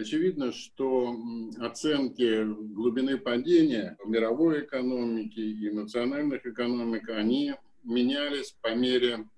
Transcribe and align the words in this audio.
Очевидно, 0.00 0.50
что 0.50 1.14
оценки 1.58 2.44
глубины 2.72 3.18
падения 3.18 3.98
мировой 4.06 4.64
экономики 4.64 5.40
и 5.40 5.70
национальных 5.70 6.46
экономик, 6.46 7.10
они 7.10 7.54
менялись 7.84 8.56
по 8.62 8.74
мере 8.74 9.28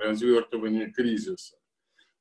развертывания 0.00 0.92
кризиса. 0.92 1.56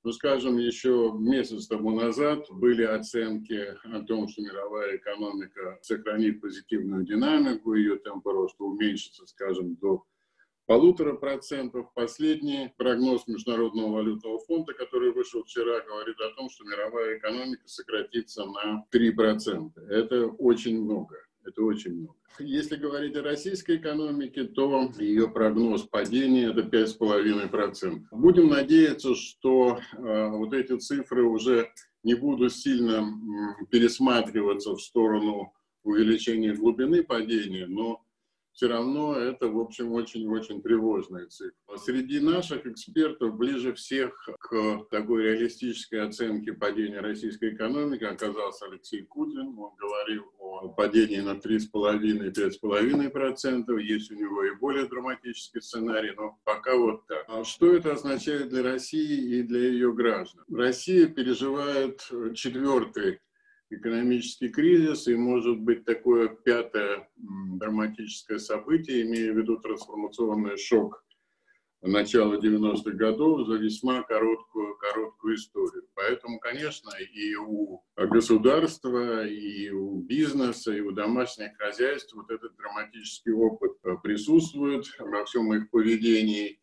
Ну, 0.03 0.11
скажем, 0.13 0.57
еще 0.57 1.13
месяц 1.15 1.67
тому 1.67 1.91
назад 1.91 2.47
были 2.49 2.81
оценки 2.81 3.77
о 3.83 4.01
том, 4.01 4.27
что 4.29 4.41
мировая 4.41 4.97
экономика 4.97 5.77
сохранит 5.83 6.41
позитивную 6.41 7.05
динамику, 7.05 7.75
ее 7.75 7.97
темпы 7.99 8.31
роста 8.31 8.63
уменьшится, 8.63 9.27
скажем, 9.27 9.75
до 9.75 10.03
полутора 10.71 11.15
процентов. 11.15 11.93
Последний 11.93 12.71
прогноз 12.77 13.27
Международного 13.27 13.91
валютного 13.95 14.39
фонда, 14.39 14.71
который 14.73 15.11
вышел 15.11 15.43
вчера, 15.43 15.81
говорит 15.81 16.15
о 16.21 16.33
том, 16.37 16.49
что 16.49 16.63
мировая 16.63 17.17
экономика 17.17 17.63
сократится 17.65 18.45
на 18.45 18.85
3%. 18.89 19.69
Это 19.89 20.27
очень 20.27 20.81
много. 20.81 21.17
Это 21.43 21.61
очень 21.63 21.95
много. 21.95 22.15
Если 22.39 22.77
говорить 22.77 23.17
о 23.17 23.21
российской 23.21 23.75
экономике, 23.75 24.45
то 24.45 24.89
ее 24.97 25.27
прогноз 25.27 25.81
падения 25.81 26.51
это 26.51 26.61
5,5%. 26.61 28.03
Будем 28.11 28.47
надеяться, 28.47 29.13
что 29.13 29.77
э, 29.77 30.29
вот 30.29 30.53
эти 30.53 30.77
цифры 30.77 31.25
уже 31.25 31.69
не 32.03 32.13
будут 32.13 32.55
сильно 32.55 33.01
э, 33.01 33.65
пересматриваться 33.69 34.71
в 34.73 34.81
сторону 34.81 35.51
увеличения 35.83 36.53
глубины 36.53 37.03
падения, 37.03 37.67
но 37.67 38.01
все 38.53 38.67
равно 38.67 39.15
это, 39.15 39.47
в 39.47 39.59
общем, 39.59 39.93
очень-очень 39.93 40.61
тревожная 40.61 41.25
цифра. 41.27 41.77
Среди 41.77 42.19
наших 42.19 42.65
экспертов 42.65 43.37
ближе 43.37 43.73
всех 43.73 44.27
к 44.39 44.85
такой 44.89 45.23
реалистической 45.23 46.05
оценке 46.05 46.51
падения 46.53 46.99
российской 46.99 47.53
экономики 47.53 48.03
оказался 48.03 48.65
Алексей 48.65 49.03
Кудрин. 49.03 49.57
Он 49.57 49.73
говорил 49.77 50.25
о 50.37 50.67
падении 50.69 51.21
на 51.21 51.35
3,5-5,5%. 51.35 53.81
Есть 53.81 54.11
у 54.11 54.15
него 54.15 54.43
и 54.43 54.53
более 54.55 54.87
драматический 54.87 55.61
сценарий, 55.61 56.11
но 56.15 56.37
пока 56.43 56.75
вот 56.75 57.05
так. 57.07 57.23
А 57.27 57.43
что 57.43 57.71
это 57.73 57.93
означает 57.93 58.49
для 58.49 58.63
России 58.63 59.39
и 59.39 59.43
для 59.43 59.59
ее 59.59 59.93
граждан? 59.93 60.43
Россия 60.49 61.07
переживает 61.07 62.01
четвертый 62.35 63.19
экономический 63.71 64.49
кризис 64.49 65.07
и, 65.07 65.15
может 65.15 65.59
быть, 65.59 65.85
такое 65.85 66.27
пятое 66.27 67.09
драматическое 67.15 68.37
событие, 68.37 69.03
имея 69.03 69.33
в 69.33 69.37
виду 69.37 69.57
трансформационный 69.57 70.57
шок 70.57 71.03
начала 71.83 72.35
90-х 72.35 72.91
годов 72.91 73.47
за 73.47 73.55
весьма 73.55 74.03
короткую, 74.03 74.77
короткую 74.77 75.35
историю. 75.35 75.87
Поэтому, 75.95 76.39
конечно, 76.39 76.91
и 76.99 77.35
у 77.35 77.83
государства, 77.95 79.25
и 79.25 79.71
у 79.71 79.99
бизнеса, 79.99 80.73
и 80.73 80.81
у 80.81 80.91
домашних 80.91 81.57
хозяйств 81.57 82.13
вот 82.13 82.29
этот 82.29 82.55
драматический 82.55 83.31
опыт 83.33 83.71
присутствует 84.03 84.85
во 84.99 85.25
всем 85.25 85.51
их 85.55 85.71
поведении. 85.71 86.60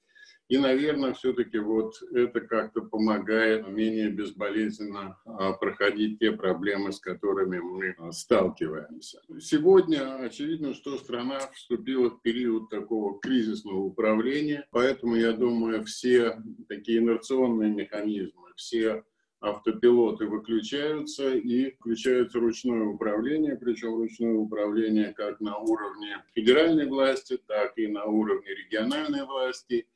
И, 0.48 0.56
наверное, 0.56 1.12
все-таки 1.12 1.58
вот 1.58 1.94
это 2.10 2.40
как-то 2.40 2.80
помогает 2.80 3.68
менее 3.68 4.08
безболезненно 4.08 5.18
а, 5.26 5.52
проходить 5.52 6.18
те 6.18 6.32
проблемы, 6.32 6.92
с 6.92 7.00
которыми 7.00 7.58
мы 7.58 7.94
а, 7.98 8.12
сталкиваемся. 8.12 9.20
Сегодня 9.40 10.16
очевидно, 10.16 10.72
что 10.72 10.96
страна 10.96 11.38
вступила 11.54 12.08
в 12.08 12.22
период 12.22 12.70
такого 12.70 13.20
кризисного 13.20 13.78
управления, 13.78 14.66
поэтому, 14.70 15.16
я 15.16 15.32
думаю, 15.32 15.84
все 15.84 16.42
такие 16.66 17.00
инерционные 17.00 17.70
механизмы, 17.70 18.48
все 18.56 19.04
автопилоты 19.40 20.26
выключаются 20.26 21.34
и 21.34 21.70
включается 21.70 22.40
ручное 22.40 22.84
управление, 22.84 23.56
причем 23.56 23.96
ручное 23.96 24.34
управление 24.34 25.12
как 25.12 25.40
на 25.40 25.56
уровне 25.58 26.24
федеральной 26.34 26.86
власти, 26.86 27.38
так 27.46 27.78
и 27.78 27.86
на 27.86 28.04
уровне 28.04 28.48
региональной 28.54 29.24
власти. 29.24 29.86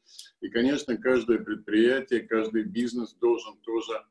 И, 0.41 0.49
конечно, 0.49 0.97
каждое 0.97 1.39
предприятие, 1.39 2.21
каждый 2.21 2.65
бизнес 2.65 3.15
должен 3.15 3.57
тоже 3.59 4.05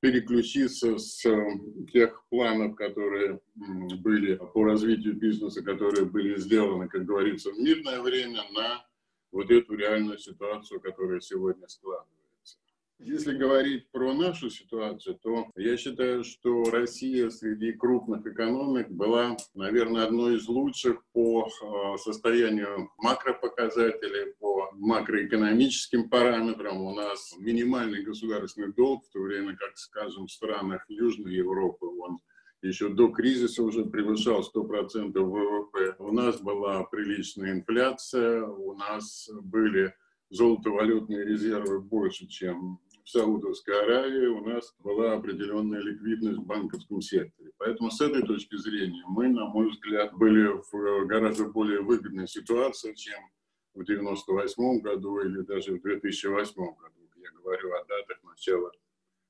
переключиться 0.00 0.98
с 0.98 1.24
э, 1.26 1.46
тех 1.92 2.24
планов, 2.28 2.74
которые 2.74 3.40
были 3.54 4.34
по 4.52 4.64
развитию 4.64 5.14
бизнеса, 5.14 5.62
которые 5.62 6.06
были 6.06 6.36
сделаны, 6.40 6.88
как 6.88 7.04
говорится, 7.04 7.52
в 7.52 7.58
мирное 7.58 8.00
время, 8.00 8.42
на 8.52 8.84
вот 9.30 9.50
эту 9.50 9.74
реальную 9.76 10.18
ситуацию, 10.18 10.80
которая 10.80 11.20
сегодня 11.20 11.68
складывается. 11.68 12.21
Если 13.04 13.36
говорить 13.36 13.90
про 13.90 14.14
нашу 14.14 14.48
ситуацию, 14.48 15.18
то 15.20 15.50
я 15.56 15.76
считаю, 15.76 16.22
что 16.22 16.64
Россия 16.70 17.30
среди 17.30 17.72
крупных 17.72 18.24
экономик 18.26 18.90
была, 18.90 19.36
наверное, 19.54 20.04
одной 20.04 20.36
из 20.36 20.46
лучших 20.46 21.02
по 21.12 21.48
э, 21.48 21.98
состоянию 21.98 22.90
макропоказателей, 22.98 24.34
по 24.38 24.70
макроэкономическим 24.74 26.08
параметрам. 26.08 26.80
У 26.80 26.94
нас 26.94 27.34
минимальный 27.38 28.04
государственный 28.04 28.72
долг, 28.72 29.04
в 29.04 29.12
то 29.12 29.20
время 29.20 29.56
как, 29.56 29.76
скажем, 29.76 30.26
в 30.26 30.32
странах 30.32 30.84
Южной 30.88 31.34
Европы 31.34 31.86
он 31.86 32.20
еще 32.62 32.88
до 32.88 33.08
кризиса 33.08 33.64
уже 33.64 33.84
превышал 33.84 34.48
100% 34.54 35.18
ВВП. 35.18 35.96
У 35.98 36.12
нас 36.12 36.40
была 36.40 36.84
приличная 36.84 37.52
инфляция, 37.52 38.44
у 38.44 38.74
нас 38.74 39.28
были 39.42 39.92
золотовалютные 40.30 41.24
резервы 41.24 41.80
больше, 41.80 42.26
чем 42.26 42.78
в 43.04 43.10
Саудовской 43.10 43.82
Аравии 43.82 44.26
у 44.26 44.44
нас 44.44 44.74
была 44.78 45.14
определенная 45.14 45.80
ликвидность 45.80 46.38
в 46.38 46.46
банковском 46.46 47.00
секторе. 47.00 47.50
Поэтому 47.58 47.90
с 47.90 48.00
этой 48.00 48.22
точки 48.22 48.56
зрения 48.56 49.02
мы, 49.06 49.28
на 49.28 49.46
мой 49.46 49.70
взгляд, 49.70 50.12
были 50.14 50.48
в 50.70 51.06
гораздо 51.06 51.46
более 51.46 51.80
выгодной 51.80 52.28
ситуации, 52.28 52.94
чем 52.94 53.20
в 53.74 53.82
1998 53.82 54.80
году 54.80 55.20
или 55.20 55.40
даже 55.42 55.74
в 55.74 55.82
2008 55.82 56.54
году. 56.54 57.08
Я 57.16 57.30
говорю 57.32 57.72
о 57.72 57.84
датах 57.84 58.22
начала 58.24 58.70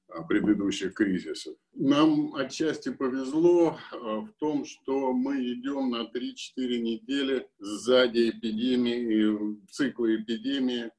а, 0.08 0.22
предыдущих 0.22 0.94
кризисов. 0.94 1.56
Нам 1.74 2.34
отчасти 2.34 2.90
повезло 2.90 3.78
а, 3.92 4.20
в 4.20 4.32
том, 4.38 4.64
что 4.64 5.12
мы 5.12 5.36
идем 5.52 5.90
на 5.90 6.02
3-4 6.02 6.78
недели 6.78 7.48
сзади 7.58 8.30
эпидемии, 8.30 9.58
цикла 9.70 10.14
эпидемии, 10.16 10.90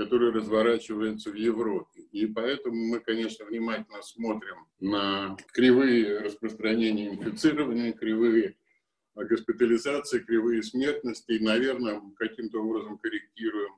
который 0.00 0.32
разворачивается 0.32 1.30
в 1.30 1.34
Европе. 1.34 2.00
И 2.10 2.24
поэтому 2.24 2.74
мы, 2.74 3.00
конечно, 3.00 3.44
внимательно 3.44 4.00
смотрим 4.00 4.56
на 4.80 5.36
кривые 5.52 6.20
распространения 6.20 7.10
инфицирования, 7.10 7.92
кривые 7.92 8.56
госпитализации, 9.14 10.20
кривые 10.20 10.62
смертности, 10.62 11.32
и, 11.32 11.44
наверное, 11.44 12.00
каким-то 12.16 12.62
образом 12.62 12.96
корректируем 12.96 13.72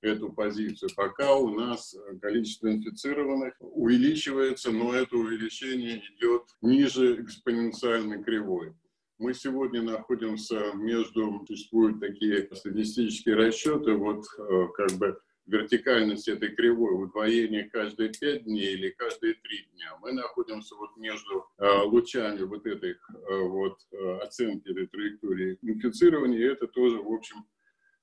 эту 0.00 0.32
позицию. 0.32 0.88
Пока 0.96 1.34
у 1.34 1.50
нас 1.50 1.94
количество 2.22 2.72
инфицированных 2.72 3.52
увеличивается, 3.60 4.70
но 4.70 4.94
это 4.94 5.14
увеличение 5.16 6.02
идет 6.16 6.44
ниже 6.62 7.22
экспоненциальной 7.22 8.24
кривой. 8.24 8.72
Мы 9.18 9.34
сегодня 9.34 9.82
находимся 9.82 10.72
между, 10.72 11.44
существуют 11.46 12.00
такие 12.00 12.48
статистические 12.54 13.34
расчеты, 13.34 13.92
вот 13.92 14.24
э, 14.38 14.66
как 14.74 14.92
бы 14.92 15.18
вертикальность 15.46 16.28
этой 16.28 16.54
кривой, 16.54 17.02
удвоение 17.02 17.70
каждые 17.70 18.12
5 18.12 18.44
дней 18.44 18.74
или 18.74 18.90
каждые 18.90 19.34
3 19.34 19.68
дня. 19.72 19.96
Мы 20.00 20.12
находимся 20.12 20.74
вот 20.74 20.96
между 20.96 21.46
э, 21.58 21.82
лучами 21.84 22.42
вот 22.42 22.66
этой 22.66 22.92
э, 22.92 22.96
вот 23.42 23.78
э, 23.92 24.18
оценки 24.18 24.68
этой 24.68 24.86
траектории 24.88 25.58
инфицирования, 25.62 26.38
и 26.38 26.52
это 26.52 26.66
тоже, 26.66 26.98
в 26.98 27.12
общем, 27.12 27.46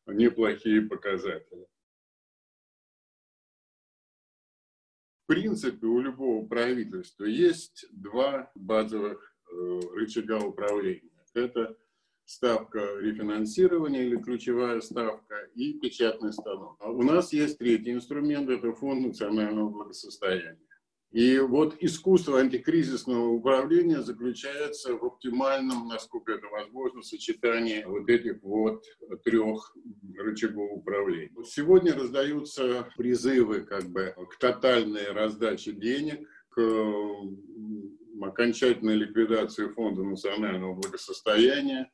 неплохие 0.07 0.81
показатели. 0.81 1.67
В 5.23 5.27
принципе, 5.27 5.87
у 5.87 5.99
любого 5.99 6.45
правительства 6.45 7.25
есть 7.25 7.85
два 7.91 8.51
базовых 8.55 9.35
рычага 9.93 10.39
управления. 10.39 11.11
Это 11.33 11.77
ставка 12.25 12.79
рефинансирования 12.99 14.03
или 14.03 14.17
ключевая 14.17 14.81
ставка 14.81 15.35
и 15.55 15.73
печатный 15.73 16.33
станок. 16.33 16.77
А 16.79 16.89
у 16.91 17.01
нас 17.01 17.33
есть 17.33 17.57
третий 17.57 17.91
инструмент, 17.91 18.49
это 18.49 18.73
фонд 18.73 19.07
национального 19.07 19.69
благосостояния. 19.69 20.59
И 21.13 21.37
вот 21.37 21.75
искусство 21.79 22.39
антикризисного 22.39 23.27
управления 23.27 24.01
заключается 24.01 24.95
в 24.95 25.05
оптимальном, 25.05 25.87
насколько 25.87 26.31
это 26.31 26.47
возможно, 26.47 27.03
сочетании 27.03 27.83
вот 27.83 28.09
этих 28.09 28.41
вот 28.41 28.83
трех 29.23 29.77
рычагов 30.17 30.71
управления. 30.71 31.29
Сегодня 31.45 31.93
раздаются 31.93 32.89
призывы 32.97 33.61
как 33.61 33.89
бы 33.89 34.15
к 34.31 34.39
тотальной 34.39 35.11
раздаче 35.11 35.73
денег, 35.73 36.27
к 36.49 36.59
окончательной 38.19 38.95
ликвидации 38.95 39.67
Фонда 39.67 40.03
национального 40.03 40.73
благосостояния, 40.73 41.91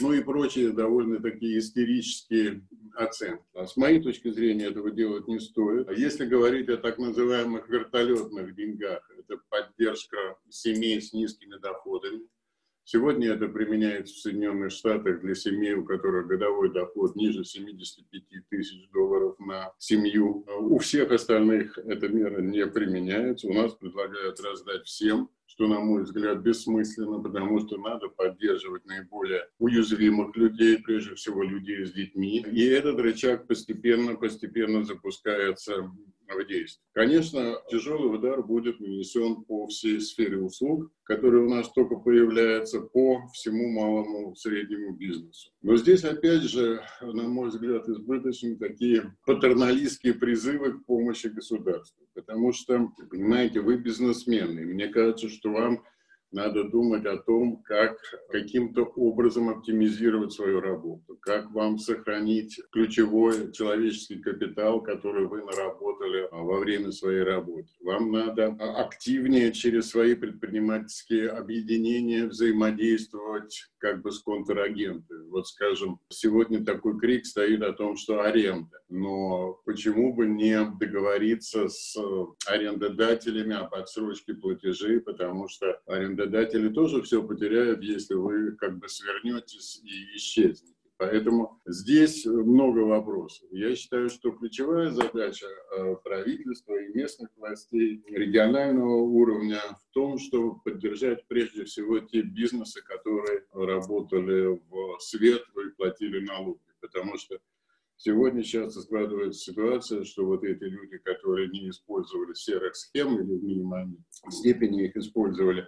ну 0.00 0.12
и 0.12 0.22
прочие 0.22 0.70
довольно 0.70 1.20
такие 1.20 1.58
истерические 1.58 2.62
оценки. 2.94 3.44
А 3.54 3.66
с 3.66 3.76
моей 3.76 4.00
точки 4.00 4.30
зрения 4.30 4.66
этого 4.66 4.90
делать 4.90 5.26
не 5.28 5.40
стоит. 5.40 5.88
А 5.88 5.92
если 5.92 6.24
говорить 6.24 6.68
о 6.68 6.76
так 6.76 6.98
называемых 6.98 7.68
вертолетных 7.68 8.54
деньгах, 8.54 9.10
это 9.18 9.40
поддержка 9.48 10.38
семей 10.48 11.00
с 11.00 11.12
низкими 11.12 11.56
доходами, 11.56 12.22
Сегодня 12.90 13.34
это 13.34 13.48
применяется 13.48 14.14
в 14.14 14.18
Соединенных 14.18 14.72
Штатах 14.72 15.20
для 15.20 15.34
семей, 15.34 15.74
у 15.74 15.84
которых 15.84 16.26
годовой 16.26 16.72
доход 16.72 17.16
ниже 17.16 17.44
75 17.44 18.48
тысяч 18.48 18.88
долларов 18.92 19.38
на 19.38 19.74
семью. 19.76 20.46
У 20.58 20.78
всех 20.78 21.12
остальных 21.12 21.76
эта 21.76 22.08
мера 22.08 22.40
не 22.40 22.66
применяется. 22.66 23.46
У 23.46 23.52
нас 23.52 23.74
предлагают 23.74 24.40
раздать 24.40 24.86
всем 24.86 25.28
что, 25.58 25.66
на 25.66 25.80
мой 25.80 26.04
взгляд, 26.04 26.38
бессмысленно, 26.38 27.18
потому 27.18 27.58
что 27.58 27.78
надо 27.78 28.08
поддерживать 28.08 28.86
наиболее 28.86 29.48
уязвимых 29.58 30.36
людей, 30.36 30.78
прежде 30.78 31.16
всего 31.16 31.42
людей 31.42 31.84
с 31.84 31.90
детьми. 31.92 32.44
И 32.52 32.64
этот 32.64 33.00
рычаг 33.00 33.48
постепенно-постепенно 33.48 34.84
запускается 34.84 35.90
в 36.34 36.46
действие. 36.46 36.84
Конечно, 36.92 37.56
тяжелый 37.70 38.14
удар 38.14 38.42
будет 38.42 38.80
нанесен 38.80 39.42
по 39.44 39.66
всей 39.66 40.00
сфере 40.00 40.38
услуг, 40.38 40.90
которые 41.04 41.44
у 41.44 41.48
нас 41.48 41.70
только 41.72 41.96
появляются 41.96 42.80
по 42.80 43.26
всему 43.32 43.68
малому 43.68 44.34
среднему 44.36 44.94
бизнесу. 44.94 45.50
Но 45.62 45.76
здесь, 45.76 46.04
опять 46.04 46.42
же, 46.42 46.82
на 47.00 47.28
мой 47.28 47.48
взгляд, 47.48 47.88
избыточны 47.88 48.56
такие 48.56 49.16
патерналистские 49.24 50.14
призывы 50.14 50.72
к 50.72 50.84
помощи 50.84 51.28
государству. 51.28 52.06
Потому 52.14 52.52
что, 52.52 52.90
понимаете, 53.10 53.60
вы 53.60 53.76
бизнесмены. 53.76 54.60
И 54.60 54.64
мне 54.64 54.88
кажется, 54.88 55.28
что 55.28 55.50
вам 55.50 55.82
надо 56.30 56.64
думать 56.64 57.06
о 57.06 57.16
том, 57.16 57.62
как 57.62 57.98
каким-то 58.30 58.82
образом 58.84 59.48
оптимизировать 59.48 60.32
свою 60.32 60.60
работу, 60.60 61.16
как 61.20 61.50
вам 61.52 61.78
сохранить 61.78 62.60
ключевой 62.70 63.52
человеческий 63.52 64.18
капитал, 64.20 64.82
который 64.82 65.26
вы 65.26 65.42
наработали 65.44 66.28
во 66.30 66.58
время 66.58 66.92
своей 66.92 67.22
работы. 67.22 67.68
Вам 67.80 68.12
надо 68.12 68.48
активнее 68.76 69.52
через 69.52 69.88
свои 69.88 70.14
предпринимательские 70.14 71.30
объединения 71.30 72.26
взаимодействовать 72.26 73.70
как 73.78 74.02
бы 74.02 74.12
с 74.12 74.20
контрагентами. 74.20 75.28
Вот, 75.30 75.46
скажем, 75.46 75.98
сегодня 76.10 76.64
такой 76.64 76.98
крик 76.98 77.24
стоит 77.26 77.62
о 77.62 77.72
том, 77.72 77.96
что 77.96 78.20
аренда. 78.20 78.77
Но 78.88 79.60
почему 79.64 80.14
бы 80.14 80.26
не 80.26 80.64
договориться 80.78 81.68
с 81.68 81.94
арендодателями 82.46 83.54
об 83.54 83.74
отсрочке 83.74 84.34
платежей, 84.34 85.00
потому 85.00 85.48
что 85.48 85.80
арендодатели 85.86 86.68
тоже 86.70 87.02
все 87.02 87.22
потеряют, 87.22 87.82
если 87.82 88.14
вы 88.14 88.52
как 88.52 88.78
бы 88.78 88.88
свернетесь 88.88 89.80
и 89.84 90.16
исчезнете. 90.16 90.74
Поэтому 90.98 91.60
здесь 91.64 92.26
много 92.26 92.80
вопросов. 92.80 93.46
Я 93.52 93.76
считаю, 93.76 94.10
что 94.10 94.32
ключевая 94.32 94.90
задача 94.90 95.46
э, 95.46 95.94
правительства 96.02 96.74
и 96.74 96.92
местных 96.92 97.28
властей 97.36 98.02
регионального 98.08 98.96
уровня 98.96 99.60
в 99.60 99.94
том, 99.94 100.18
чтобы 100.18 100.60
поддержать 100.60 101.24
прежде 101.28 101.64
всего 101.66 102.00
те 102.00 102.22
бизнесы, 102.22 102.82
которые 102.82 103.44
работали 103.52 104.60
в 104.68 104.98
свет 104.98 105.44
и 105.64 105.70
платили 105.76 106.18
налоги. 106.26 106.58
Потому 106.80 107.16
что 107.16 107.38
сегодня 107.98 108.42
часто 108.42 108.80
складывается 108.80 109.40
ситуация, 109.40 110.04
что 110.04 110.24
вот 110.24 110.44
эти 110.44 110.64
люди, 110.64 110.96
которые 110.98 111.48
не 111.48 111.68
использовали 111.68 112.32
серых 112.32 112.74
схем 112.74 113.16
или 113.16 113.38
в 113.38 113.44
минимальной 113.44 114.02
степени 114.30 114.86
их 114.86 114.96
использовали, 114.96 115.66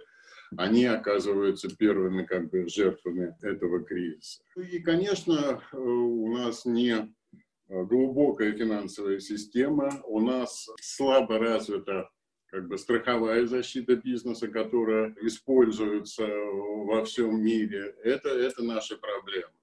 они 0.57 0.85
оказываются 0.85 1.73
первыми 1.75 2.25
как 2.25 2.49
бы 2.49 2.67
жертвами 2.67 3.35
этого 3.41 3.83
кризиса. 3.83 4.43
И, 4.57 4.79
конечно, 4.79 5.61
у 5.71 6.33
нас 6.35 6.65
не 6.65 7.13
глубокая 7.67 8.51
финансовая 8.53 9.19
система, 9.19 10.01
у 10.05 10.19
нас 10.19 10.67
слабо 10.81 11.39
развита 11.39 12.09
как 12.47 12.67
бы 12.67 12.77
страховая 12.77 13.47
защита 13.47 13.95
бизнеса, 13.95 14.49
которая 14.49 15.15
используется 15.21 16.27
во 16.27 17.05
всем 17.05 17.41
мире. 17.41 17.95
Это, 18.03 18.27
это 18.27 18.61
наша 18.61 18.97
проблема. 18.97 19.53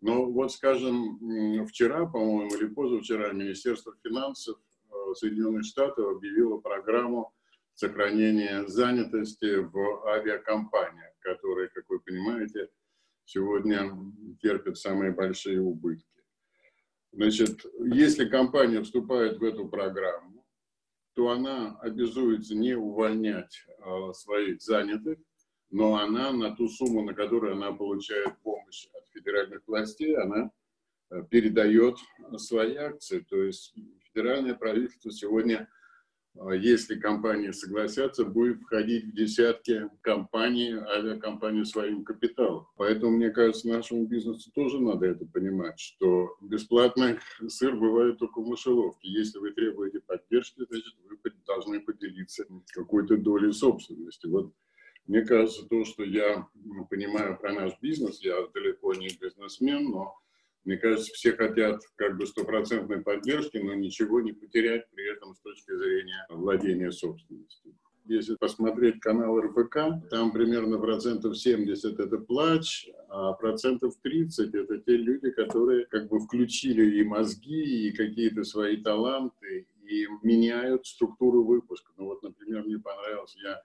Но 0.00 0.30
вот, 0.30 0.52
скажем, 0.52 1.18
вчера, 1.66 2.06
по-моему, 2.06 2.54
или 2.54 2.66
позавчера 2.66 3.32
Министерство 3.32 3.94
финансов 4.02 4.58
э, 4.90 5.14
Соединенных 5.14 5.64
Штатов 5.64 6.16
объявило 6.16 6.58
программу 6.58 7.32
сохранения 7.74 8.66
занятости 8.66 9.56
в 9.56 10.06
авиакомпаниях, 10.08 11.12
которые, 11.20 11.68
как 11.68 11.84
вы 11.88 12.00
понимаете, 12.00 12.68
сегодня 13.24 13.92
терпят 14.40 14.78
самые 14.78 15.12
большие 15.12 15.60
убытки. 15.60 16.06
Значит, 17.12 17.64
если 17.80 18.28
компания 18.28 18.82
вступает 18.82 19.38
в 19.38 19.44
эту 19.44 19.68
программу, 19.68 20.46
то 21.14 21.30
она 21.30 21.78
обязуется 21.80 22.54
не 22.54 22.74
увольнять 22.74 23.64
э, 23.66 24.12
своих 24.12 24.60
занятых, 24.60 25.18
но 25.70 25.96
она 25.96 26.32
на 26.32 26.54
ту 26.54 26.68
сумму, 26.68 27.02
на 27.02 27.14
которую 27.14 27.54
она 27.54 27.72
получает 27.72 28.36
помощь 28.42 28.86
от 28.94 29.08
федеральных 29.08 29.62
властей, 29.66 30.16
она 30.16 30.50
э, 31.10 31.22
передает 31.30 31.96
свои 32.36 32.76
акции. 32.76 33.20
То 33.28 33.42
есть 33.42 33.74
федеральное 34.12 34.54
правительство 34.54 35.10
сегодня 35.10 35.68
а 36.38 36.54
если 36.54 36.98
компании 36.98 37.50
согласятся, 37.50 38.24
будет 38.24 38.60
входить 38.60 39.06
в 39.06 39.14
десятки 39.14 39.88
компаний, 40.02 40.72
авиакомпаний 40.72 41.64
своим 41.64 42.04
капиталом. 42.04 42.66
Поэтому, 42.76 43.16
мне 43.16 43.30
кажется, 43.30 43.68
нашему 43.68 44.06
бизнесу 44.06 44.50
тоже 44.52 44.80
надо 44.80 45.06
это 45.06 45.24
понимать, 45.24 45.80
что 45.80 46.36
бесплатный 46.42 47.18
сыр 47.48 47.76
бывает 47.76 48.18
только 48.18 48.40
в 48.40 48.46
мышеловке. 48.46 49.08
Если 49.08 49.38
вы 49.38 49.52
требуете 49.52 50.00
поддержки, 50.00 50.64
значит, 50.68 50.94
вы 51.08 51.32
должны 51.46 51.80
поделиться 51.80 52.44
какой-то 52.72 53.16
долей 53.16 53.52
собственности. 53.52 54.26
Вот 54.26 54.52
мне 55.06 55.22
кажется, 55.22 55.66
то, 55.66 55.84
что 55.84 56.02
я 56.04 56.46
понимаю 56.90 57.38
про 57.38 57.52
наш 57.52 57.72
бизнес, 57.80 58.20
я 58.22 58.46
далеко 58.52 58.94
не 58.94 59.08
бизнесмен, 59.08 59.90
но 59.90 60.18
мне 60.64 60.76
кажется, 60.76 61.12
все 61.14 61.32
хотят 61.32 61.80
как 61.94 62.16
бы 62.16 62.26
стопроцентной 62.26 63.00
поддержки, 63.00 63.56
но 63.58 63.74
ничего 63.74 64.20
не 64.20 64.32
потерять 64.32 64.88
при 64.90 65.12
этом 65.12 65.34
с 65.34 65.40
точки 65.40 65.76
зрения 65.76 66.26
владения 66.28 66.90
собственностью. 66.90 67.74
Если 68.06 68.36
посмотреть 68.36 69.00
канал 69.00 69.40
РБК, 69.40 70.08
там 70.10 70.32
примерно 70.32 70.78
процентов 70.78 71.36
70 71.36 71.98
это 71.98 72.18
плач, 72.18 72.88
а 73.08 73.32
процентов 73.32 73.94
30 74.02 74.54
это 74.54 74.78
те 74.78 74.96
люди, 74.96 75.30
которые 75.30 75.86
как 75.86 76.08
бы 76.08 76.20
включили 76.20 76.98
и 76.98 77.04
мозги, 77.04 77.88
и 77.88 77.92
какие-то 77.92 78.44
свои 78.44 78.76
таланты, 78.76 79.66
и 79.84 80.06
меняют 80.22 80.86
структуру 80.86 81.44
выпуска. 81.44 81.92
Ну 81.96 82.06
вот, 82.06 82.22
например, 82.22 82.64
мне 82.64 82.78
понравилось, 82.78 83.36
я 83.42 83.60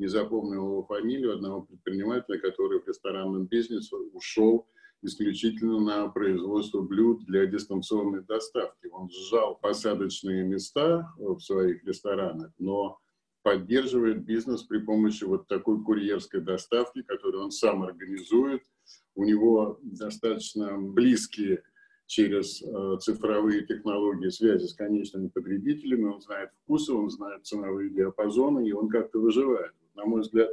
не 0.00 0.08
запомнил 0.08 0.64
его 0.64 0.82
фамилию 0.84 1.34
одного 1.34 1.62
предпринимателя, 1.62 2.38
который 2.38 2.80
в 2.80 2.88
ресторанном 2.88 3.46
бизнесе 3.46 3.94
ушел 3.96 4.66
исключительно 5.02 5.78
на 5.78 6.08
производство 6.08 6.80
блюд 6.80 7.24
для 7.26 7.44
дистанционной 7.46 8.22
доставки. 8.22 8.88
Он 8.90 9.10
сжал 9.10 9.56
посадочные 9.56 10.42
места 10.44 11.12
в 11.18 11.38
своих 11.40 11.84
ресторанах, 11.84 12.50
но 12.58 12.98
поддерживает 13.42 14.24
бизнес 14.24 14.62
при 14.62 14.78
помощи 14.78 15.24
вот 15.24 15.48
такой 15.48 15.82
курьерской 15.82 16.40
доставки, 16.40 17.02
которую 17.02 17.44
он 17.44 17.50
сам 17.50 17.82
организует. 17.82 18.62
У 19.14 19.24
него 19.24 19.78
достаточно 19.82 20.78
близкие 20.78 21.62
через 22.06 22.62
э, 22.62 22.98
цифровые 23.00 23.66
технологии 23.66 24.30
связи 24.30 24.66
с 24.66 24.74
конечными 24.74 25.28
потребителями, 25.28 26.06
он 26.06 26.20
знает 26.20 26.50
вкусы, 26.62 26.92
он 26.92 27.08
знает 27.08 27.46
ценовые 27.46 27.90
диапазоны, 27.90 28.66
и 28.66 28.72
он 28.72 28.88
как-то 28.88 29.20
выживает. 29.20 29.72
На 29.94 30.04
мой 30.04 30.22
взгляд, 30.22 30.50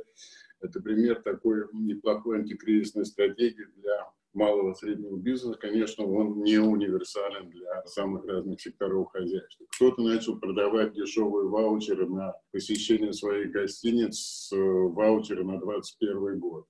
это 0.60 0.82
пример 0.82 1.22
такой 1.22 1.66
неплохой 1.74 2.40
антикризисной 2.40 3.06
стратегии 3.06 3.66
для 3.76 4.12
малого 4.34 4.72
и 4.72 4.76
среднего 4.76 5.18
бизнеса, 5.18 5.58
конечно, 5.60 6.06
он 6.06 6.44
не 6.44 6.58
универсален 6.58 7.50
для 7.50 7.86
самых 7.88 8.26
разных 8.26 8.62
секторов 8.62 9.10
хозяйства. 9.12 9.66
Кто-то 9.76 10.02
начал 10.04 10.40
продавать 10.40 10.94
дешевые 10.94 11.50
ваучеры 11.50 12.08
на 12.08 12.36
посещение 12.52 13.14
своих 13.14 13.52
гостиниц, 13.52 14.50
ваучеры 14.52 15.44
на 15.44 15.60
2021 15.60 16.40
год. 16.40 16.68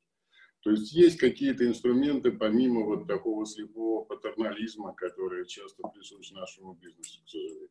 То 0.61 0.71
есть 0.71 0.91
есть 0.93 1.17
какие-то 1.17 1.65
инструменты, 1.65 2.31
помимо 2.31 2.85
вот 2.85 3.07
такого 3.07 3.45
слепого 3.45 4.03
патернализма, 4.03 4.93
который 4.95 5.45
часто 5.45 5.87
присущ 5.87 6.31
нашему 6.31 6.73
бизнесу, 6.73 7.21
к 7.23 7.29
сожалению. 7.29 7.69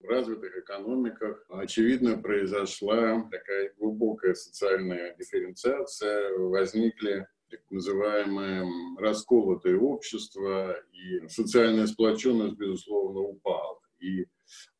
В 0.00 0.08
развитых 0.08 0.56
экономиках, 0.56 1.44
очевидно, 1.50 2.16
произошла 2.16 3.28
такая 3.30 3.74
глубокая 3.78 4.34
социальная 4.34 5.14
дифференциация, 5.16 6.38
возникли 6.38 7.26
так 7.50 7.60
называемые 7.70 8.64
расколотые 8.98 9.78
общества, 9.78 10.76
и 10.92 11.28
социальная 11.28 11.86
сплоченность, 11.86 12.56
безусловно, 12.56 13.20
упала. 13.20 13.78
И 13.98 14.24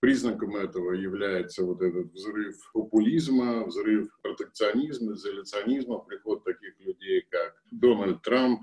признаком 0.01 0.57
этого 0.57 0.93
является 0.93 1.65
вот 1.65 1.83
этот 1.83 2.11
взрыв 2.13 2.57
популизма, 2.73 3.67
взрыв 3.67 4.09
протекционизма, 4.23 5.13
изоляционизма, 5.13 5.99
приход 5.99 6.45
таких 6.45 6.81
людей, 6.81 7.27
как 7.29 7.63
Дональд 7.71 8.23
Трамп, 8.23 8.63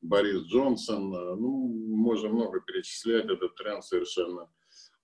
Борис 0.00 0.42
Джонсон, 0.46 1.10
ну, 1.10 1.68
можем 1.94 2.32
много 2.32 2.60
перечислять, 2.60 3.26
этот 3.26 3.54
тренд 3.54 3.84
совершенно 3.84 4.48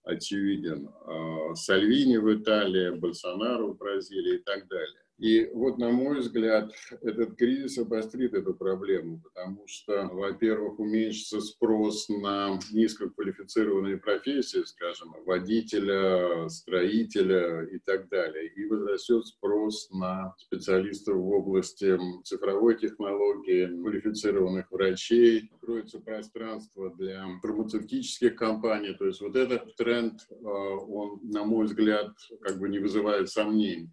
очевиден. 0.09 0.89
А, 1.05 1.55
Сальвини 1.55 2.17
в 2.17 2.35
Италии, 2.35 2.91
Болсонaro 2.99 3.73
в 3.73 3.77
Бразилии 3.77 4.37
и 4.37 4.43
так 4.43 4.67
далее. 4.69 5.03
И 5.19 5.51
вот, 5.53 5.79
на 5.79 5.91
мой 5.91 6.21
взгляд, 6.21 6.71
этот 7.03 7.37
кризис 7.37 7.77
обострит 7.79 8.35
эту 8.35 8.55
проблему, 8.55 9.21
потому 9.25 9.67
что, 9.67 10.09
во-первых, 10.13 10.79
уменьшится 10.79 11.41
спрос 11.41 12.09
на 12.09 12.59
низкоквалифицированные 12.71 13.97
профессии, 13.97 14.63
скажем, 14.63 15.15
водителя, 15.27 16.49
строителя 16.49 17.65
и 17.65 17.81
так 17.81 18.09
далее, 18.09 18.47
и 18.47 18.65
возрастет 18.67 19.27
спрос 19.27 19.91
на 19.91 20.35
специалистов 20.39 21.17
в 21.17 21.31
области 21.31 21.99
цифровой 22.23 22.79
технологии, 22.79 23.67
квалифицированных 23.67 24.71
врачей, 24.71 25.51
откроется 25.53 25.99
пространство 25.99 26.95
для 26.95 27.27
фармацевтических 27.43 28.37
компаний. 28.37 28.95
То 28.97 29.07
есть 29.07 29.21
вот 29.21 29.35
этот 29.35 29.75
тренд, 29.75 30.21
а, 30.31 30.47
он, 30.47 31.19
на 31.25 31.43
мой 31.43 31.67
взгляд, 31.67 32.13
как 32.41 32.61
бы 32.61 32.69
не 32.69 32.79
вызывает 32.79 33.29
сомнений. 33.29 33.91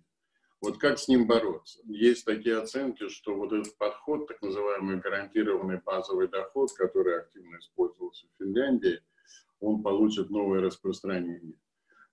Вот 0.66 0.80
как 0.80 0.98
с 0.98 1.08
ним 1.08 1.28
бороться? 1.28 1.80
Есть 1.86 2.26
такие 2.26 2.58
оценки, 2.58 3.08
что 3.10 3.36
вот 3.36 3.54
этот 3.54 3.78
подход, 3.78 4.28
так 4.28 4.42
называемый 4.42 4.98
гарантированный 4.98 5.80
базовый 5.86 6.28
доход, 6.28 6.72
который 6.74 7.20
активно 7.20 7.60
использовался 7.60 8.26
в 8.26 8.44
Финляндии, 8.44 9.00
он 9.60 9.84
получит 9.84 10.32
новое 10.32 10.62
распространение. 10.62 11.60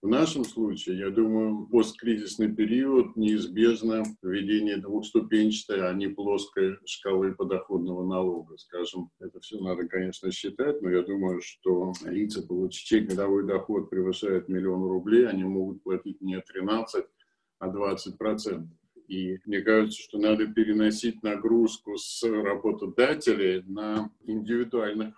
В 0.02 0.08
нашем 0.08 0.44
случае, 0.44 0.98
я 0.98 1.08
думаю, 1.08 1.66
посткризисный 1.68 2.54
период 2.54 3.16
неизбежно 3.16 4.02
введение 4.20 4.76
двухступенчатой, 4.76 5.88
а 5.88 5.94
не 5.94 6.08
плоской 6.08 6.76
шкалы 6.84 7.34
подоходного 7.34 8.04
налога. 8.04 8.58
Скажем, 8.58 9.10
это 9.18 9.40
все 9.40 9.60
надо, 9.60 9.88
конечно, 9.88 10.30
считать, 10.30 10.82
но 10.82 10.90
я 10.90 11.00
думаю, 11.00 11.40
что 11.40 11.94
лица, 12.04 12.46
получившие 12.46 13.06
годовой 13.06 13.46
доход 13.46 13.88
превышает 13.88 14.50
миллион 14.50 14.82
рублей, 14.82 15.26
они 15.26 15.44
могут 15.44 15.82
платить 15.82 16.20
не 16.20 16.38
13, 16.38 17.06
а 17.62 17.68
20%. 17.68 18.66
И 19.08 19.38
мне 19.44 19.60
кажется, 19.60 20.00
что 20.02 20.18
надо 20.18 20.46
переносить 20.46 21.22
нагрузку 21.22 21.96
с 21.96 22.22
работодателей 22.22 23.62
на 23.66 24.10
индивидуальных 24.24 25.14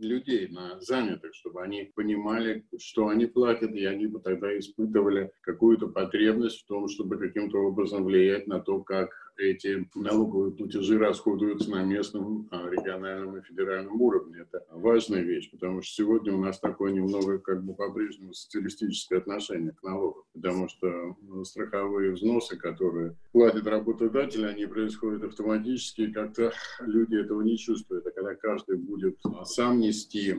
людей, 0.00 0.48
на 0.48 0.80
занятых, 0.80 1.34
чтобы 1.34 1.62
они 1.62 1.90
понимали, 1.94 2.64
что 2.78 3.08
они 3.08 3.26
платят, 3.26 3.72
и 3.74 3.84
они 3.84 4.06
бы 4.06 4.20
тогда 4.20 4.56
испытывали 4.58 5.32
какую-то 5.42 5.88
потребность 5.88 6.62
в 6.62 6.66
том, 6.66 6.88
чтобы 6.88 7.18
каким-то 7.18 7.58
образом 7.58 8.04
влиять 8.04 8.46
на 8.46 8.60
то, 8.60 8.80
как 8.82 9.10
эти 9.38 9.88
налоговые 9.94 10.52
платежи 10.52 10.98
расходуются 10.98 11.70
на 11.70 11.82
местном, 11.82 12.48
а, 12.50 12.68
региональном 12.68 13.36
и 13.38 13.42
федеральном 13.42 14.00
уровне. 14.00 14.40
Это 14.40 14.64
важная 14.70 15.22
вещь, 15.22 15.50
потому 15.50 15.82
что 15.82 15.94
сегодня 15.94 16.34
у 16.34 16.38
нас 16.38 16.58
такое 16.58 16.92
немного 16.92 17.38
как 17.38 17.64
бы 17.64 17.74
по-прежнему 17.74 18.32
социалистическое 18.34 19.18
отношение 19.18 19.72
к 19.72 19.82
налогам, 19.82 20.22
потому 20.34 20.68
что 20.68 21.16
ну, 21.22 21.44
страховые 21.44 22.12
взносы, 22.12 22.56
которые 22.56 23.16
платят 23.32 23.66
работодатели, 23.66 24.44
они 24.44 24.66
происходят 24.66 25.24
автоматически, 25.24 26.12
как-то 26.12 26.52
люди 26.80 27.16
этого 27.16 27.42
не 27.42 27.56
чувствуют. 27.56 28.06
А 28.06 28.10
когда 28.10 28.34
каждый 28.34 28.76
будет 28.76 29.18
сам 29.44 29.80
нести 29.80 30.36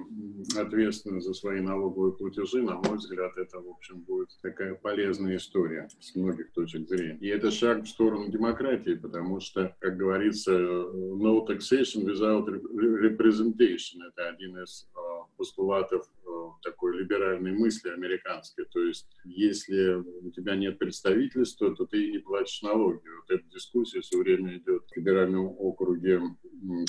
ответственность 0.57 1.27
за 1.27 1.33
свои 1.33 1.61
налоговые 1.61 2.13
платежи, 2.13 2.61
на 2.61 2.75
мой 2.75 2.97
взгляд, 2.97 3.37
это, 3.37 3.59
в 3.59 3.69
общем, 3.69 4.01
будет 4.01 4.29
такая 4.41 4.75
полезная 4.75 5.37
история 5.37 5.87
с 5.99 6.15
многих 6.15 6.51
точек 6.51 6.87
зрения. 6.87 7.17
И 7.19 7.27
это 7.27 7.51
шаг 7.51 7.83
в 7.83 7.87
сторону 7.87 8.29
демократии, 8.29 8.82
демократии, 8.83 9.01
потому 9.01 9.39
что, 9.39 9.75
как 9.79 9.97
говорится, 9.97 10.51
no 10.51 11.45
taxation 11.45 12.05
without 12.05 12.47
representation– 12.47 14.01
это 14.09 14.29
один 14.29 14.57
из 14.57 14.89
а, 14.95 15.25
постулатов 15.37 16.05
а, 16.25 16.51
такой 16.61 16.97
либеральной 16.97 17.51
мысли 17.51 17.89
американской. 17.89 18.65
То 18.65 18.81
есть, 18.81 19.07
если 19.25 19.95
у 19.95 20.31
тебя 20.31 20.55
нет 20.55 20.79
представительства, 20.79 21.75
то 21.75 21.85
ты 21.85 22.11
не 22.11 22.19
платишь 22.19 22.61
налоги. 22.61 23.01
Вот 23.21 23.29
эта 23.29 23.43
дискуссия 23.49 24.01
все 24.01 24.17
время 24.17 24.57
идет 24.57 24.83
в 24.85 24.93
федеральном 24.93 25.47
округе 25.57 26.21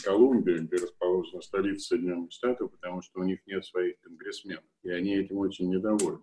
Колумбия, 0.05 0.59
где 0.59 0.77
расположена 0.77 1.43
столица 1.43 1.89
Соединенных 1.89 2.33
Штатов, 2.33 2.71
потому 2.71 3.03
что 3.03 3.21
у 3.21 3.25
них 3.25 3.41
нет 3.47 3.65
своих 3.65 3.99
конгрессменов. 4.01 4.65
И 4.83 4.91
они 4.91 5.17
этим 5.17 5.39
очень 5.39 5.69
недовольны. 5.71 6.23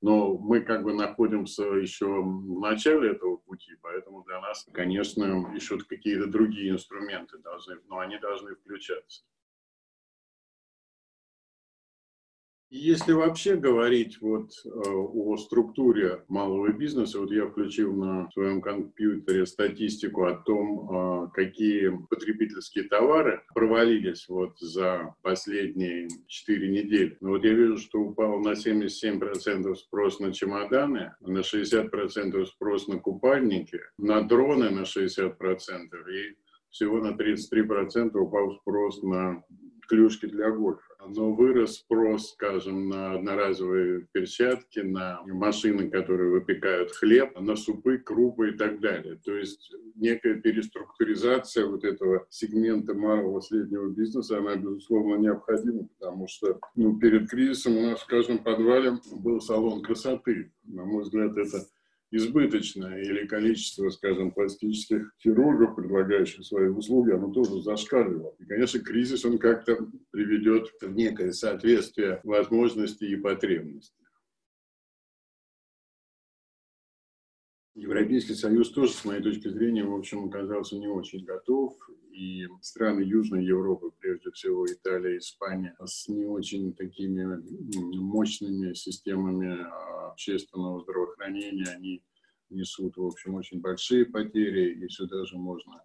Но 0.00 0.38
мы 0.38 0.60
как 0.60 0.82
бы 0.82 0.94
находимся 0.94 1.64
еще 1.64 2.06
в 2.06 2.58
начале 2.60 3.10
этого 3.10 3.36
пути, 3.36 3.72
поэтому 3.82 4.24
для 4.24 4.40
нас, 4.40 4.66
конечно, 4.72 5.52
еще 5.54 5.78
какие-то 5.78 6.26
другие 6.26 6.70
инструменты 6.70 7.38
должны, 7.38 7.76
но 7.86 7.98
они 7.98 8.18
должны 8.18 8.54
включаться. 8.54 9.24
Если 12.72 13.10
вообще 13.10 13.56
говорить 13.56 14.20
вот 14.20 14.52
э, 14.64 14.68
о 14.68 15.36
структуре 15.38 16.22
малого 16.28 16.68
бизнеса, 16.72 17.18
вот 17.18 17.32
я 17.32 17.46
включил 17.46 17.92
на 17.96 18.30
своем 18.30 18.60
компьютере 18.60 19.44
статистику 19.44 20.26
о 20.26 20.36
том, 20.36 20.88
э, 20.88 21.30
какие 21.34 21.88
потребительские 22.08 22.84
товары 22.84 23.42
провалились 23.56 24.28
вот 24.28 24.56
за 24.60 25.16
последние 25.22 26.06
4 26.28 26.68
недели. 26.70 27.18
Но 27.20 27.30
вот 27.30 27.44
я 27.44 27.54
вижу, 27.54 27.76
что 27.76 27.98
упал 27.98 28.38
на 28.38 28.54
77% 28.54 29.74
спрос 29.74 30.20
на 30.20 30.32
чемоданы, 30.32 31.12
на 31.22 31.40
60% 31.40 32.46
спрос 32.46 32.86
на 32.86 33.00
купальники, 33.00 33.80
на 33.98 34.22
дроны 34.22 34.70
на 34.70 34.82
60% 34.82 35.32
и 36.08 36.36
всего 36.70 36.98
на 37.00 37.16
33% 37.16 38.16
упал 38.16 38.52
спрос 38.60 39.02
на 39.02 39.42
клюшки 39.88 40.26
для 40.26 40.52
гольфа 40.52 40.89
но 41.06 41.32
вырос 41.32 41.76
спрос, 41.76 42.32
скажем, 42.32 42.88
на 42.88 43.14
одноразовые 43.14 44.06
перчатки, 44.12 44.80
на 44.80 45.22
машины, 45.26 45.90
которые 45.90 46.30
выпекают 46.30 46.92
хлеб, 46.92 47.38
на 47.38 47.56
супы, 47.56 47.98
крупы 47.98 48.50
и 48.50 48.56
так 48.56 48.80
далее. 48.80 49.18
То 49.24 49.34
есть 49.34 49.72
некая 49.94 50.34
переструктуризация 50.34 51.66
вот 51.66 51.84
этого 51.84 52.26
сегмента 52.28 52.94
малого 52.94 53.40
среднего 53.40 53.88
бизнеса, 53.88 54.38
она, 54.38 54.56
безусловно, 54.56 55.16
необходима, 55.16 55.88
потому 55.98 56.28
что 56.28 56.58
ну, 56.74 56.98
перед 56.98 57.28
кризисом 57.28 57.76
у 57.76 57.82
нас 57.82 58.00
в 58.00 58.06
каждом 58.06 58.38
подвале 58.38 58.98
был 59.12 59.40
салон 59.40 59.82
красоты. 59.82 60.52
На 60.64 60.84
мой 60.84 61.02
взгляд, 61.02 61.36
это 61.36 61.60
избыточное 62.10 63.02
или 63.02 63.26
количество, 63.26 63.88
скажем, 63.90 64.32
пластических 64.32 65.12
хирургов, 65.22 65.76
предлагающих 65.76 66.44
свои 66.44 66.68
услуги, 66.68 67.12
оно 67.12 67.30
тоже 67.30 67.62
зашкаливало. 67.62 68.34
И, 68.38 68.44
конечно, 68.44 68.80
кризис, 68.80 69.24
он 69.24 69.38
как-то 69.38 69.78
приведет 70.10 70.68
в 70.80 70.92
некое 70.92 71.32
соответствие 71.32 72.20
возможностей 72.24 73.12
и 73.12 73.16
потребностей. 73.16 73.94
Европейский 77.74 78.34
Союз 78.34 78.70
тоже, 78.70 78.92
с 78.92 79.04
моей 79.04 79.22
точки 79.22 79.48
зрения, 79.48 79.84
в 79.84 79.94
общем, 79.94 80.24
оказался 80.24 80.76
не 80.76 80.88
очень 80.88 81.24
готов. 81.24 81.74
И 82.12 82.46
страны 82.60 83.00
Южной 83.00 83.44
Европы, 83.44 83.92
прежде 83.98 84.30
всего 84.32 84.66
Италия, 84.66 85.18
Испания, 85.18 85.76
с 85.84 86.08
не 86.08 86.26
очень 86.26 86.74
такими 86.74 87.24
мощными 87.96 88.74
системами 88.74 89.62
а, 89.62 90.10
общественного 90.10 90.82
здравоохранения, 90.82 91.66
они 91.74 92.02
несут, 92.50 92.96
в 92.96 93.06
общем, 93.06 93.34
очень 93.36 93.60
большие 93.60 94.04
потери, 94.04 94.84
и 94.84 94.88
сюда 94.88 95.24
же 95.24 95.38
можно 95.38 95.82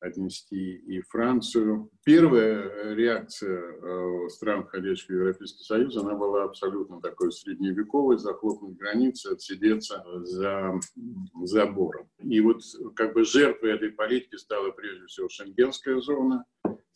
отнести 0.00 0.74
и 0.74 1.00
Францию. 1.02 1.90
Первая 2.04 2.94
реакция 2.94 3.60
э, 3.60 4.28
стран, 4.30 4.64
входящих 4.64 5.08
в 5.08 5.12
Европейский 5.12 5.64
Союз, 5.64 5.96
она 5.96 6.14
была 6.14 6.44
абсолютно 6.44 7.00
такой 7.00 7.32
средневековой, 7.32 8.18
захлопнуть 8.18 8.76
границы, 8.76 9.28
отсидеться 9.32 10.02
за 10.22 10.78
забором. 11.42 12.08
И 12.18 12.40
вот 12.40 12.62
как 12.96 13.14
бы 13.14 13.24
жертвой 13.24 13.72
этой 13.72 13.90
политики 13.90 14.36
стала 14.36 14.70
прежде 14.70 15.06
всего 15.06 15.28
шенгенская 15.28 16.00
зона, 16.00 16.44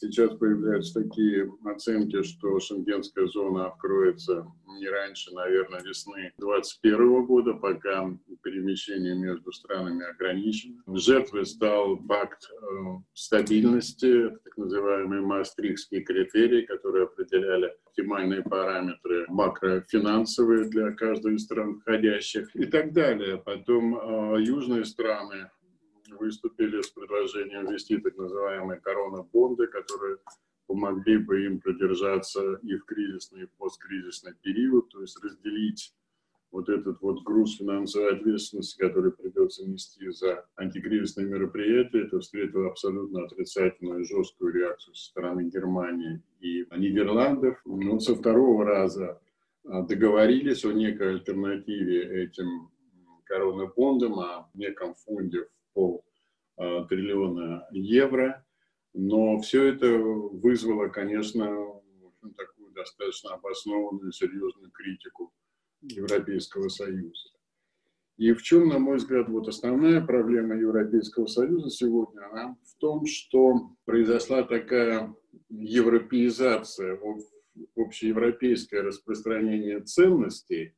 Сейчас 0.04 0.34
появляются 0.34 1.02
такие 1.02 1.50
оценки, 1.64 2.22
что 2.24 2.60
шенгенская 2.60 3.26
зона 3.26 3.68
откроется 3.68 4.46
не 4.78 4.86
раньше, 4.86 5.32
наверное, 5.32 5.80
весны 5.80 6.30
2021 6.36 7.24
года, 7.24 7.54
пока 7.54 8.14
перемещение 8.42 9.14
между 9.14 9.50
странами 9.50 10.04
ограничено. 10.04 10.82
Жертвой 10.88 11.46
стал 11.46 11.96
пакт 11.96 12.50
э, 12.50 12.64
стабильности, 13.14 14.28
так 14.44 14.58
называемые 14.58 15.22
мастрихские 15.22 16.02
критерии, 16.02 16.66
которые 16.66 17.04
определяли 17.04 17.74
оптимальные 17.86 18.42
параметры 18.42 19.24
макрофинансовые 19.28 20.68
для 20.68 20.92
каждой 20.92 21.36
из 21.36 21.44
стран 21.44 21.80
входящих 21.80 22.54
и 22.54 22.66
так 22.66 22.92
далее. 22.92 23.38
Потом 23.38 23.96
э, 23.96 24.42
южные 24.42 24.84
страны 24.84 25.48
выступили 26.18 26.80
с 26.80 26.90
предложением 26.90 27.70
ввести 27.70 27.98
так 27.98 28.16
называемые 28.16 28.80
корона-бонды, 28.80 29.66
которые 29.66 30.18
помогли 30.66 31.18
бы 31.18 31.44
им 31.44 31.60
продержаться 31.60 32.54
и 32.62 32.76
в 32.76 32.84
кризисный, 32.84 33.42
и 33.42 33.46
в 33.46 33.52
посткризисный 33.52 34.34
период, 34.42 34.88
то 34.88 35.00
есть 35.00 35.22
разделить 35.22 35.94
вот 36.54 36.68
этот 36.68 37.00
вот 37.02 37.24
груз 37.24 37.56
финансовой 37.56 38.14
ответственности, 38.14 38.78
который 38.78 39.10
придется 39.10 39.68
нести 39.68 40.08
за 40.10 40.46
антикризисные 40.54 41.26
мероприятия, 41.26 42.02
это 42.02 42.20
встретило 42.20 42.68
абсолютно 42.68 43.24
отрицательную 43.24 44.02
и 44.02 44.04
жесткую 44.04 44.54
реакцию 44.54 44.94
со 44.94 45.06
стороны 45.06 45.50
Германии 45.50 46.22
и 46.40 46.64
Нидерландов. 46.76 47.60
Но 47.64 47.98
со 47.98 48.14
второго 48.14 48.64
раза 48.64 49.20
а, 49.64 49.82
договорились 49.82 50.64
о 50.64 50.72
некой 50.72 51.10
альтернативе 51.10 52.24
этим 52.24 52.70
коронабондам, 53.24 54.20
о 54.20 54.48
неком 54.54 54.94
фонде 54.94 55.48
пол 55.74 56.04
а, 56.56 56.84
триллиона 56.84 57.66
евро. 57.70 58.44
Но 58.94 59.38
все 59.40 59.64
это 59.64 59.88
вызвало, 59.88 60.88
конечно, 60.88 61.44
такую 62.36 62.70
достаточно 62.72 63.34
обоснованную, 63.34 64.12
серьезную 64.12 64.70
критику 64.70 65.32
Европейского 65.82 66.68
Союза. 66.68 67.30
И 68.16 68.32
в 68.32 68.42
чем, 68.42 68.68
на 68.68 68.78
мой 68.78 68.98
взгляд, 68.98 69.28
вот 69.28 69.48
основная 69.48 70.00
проблема 70.00 70.54
Европейского 70.54 71.26
Союза 71.26 71.68
сегодня, 71.70 72.30
она 72.30 72.56
в 72.62 72.78
том, 72.78 73.06
что 73.06 73.72
произошла 73.84 74.44
такая 74.44 75.14
европеизация, 75.48 76.98
общеевропейское 77.76 78.82
распространение 78.82 79.80
ценностей, 79.80 80.74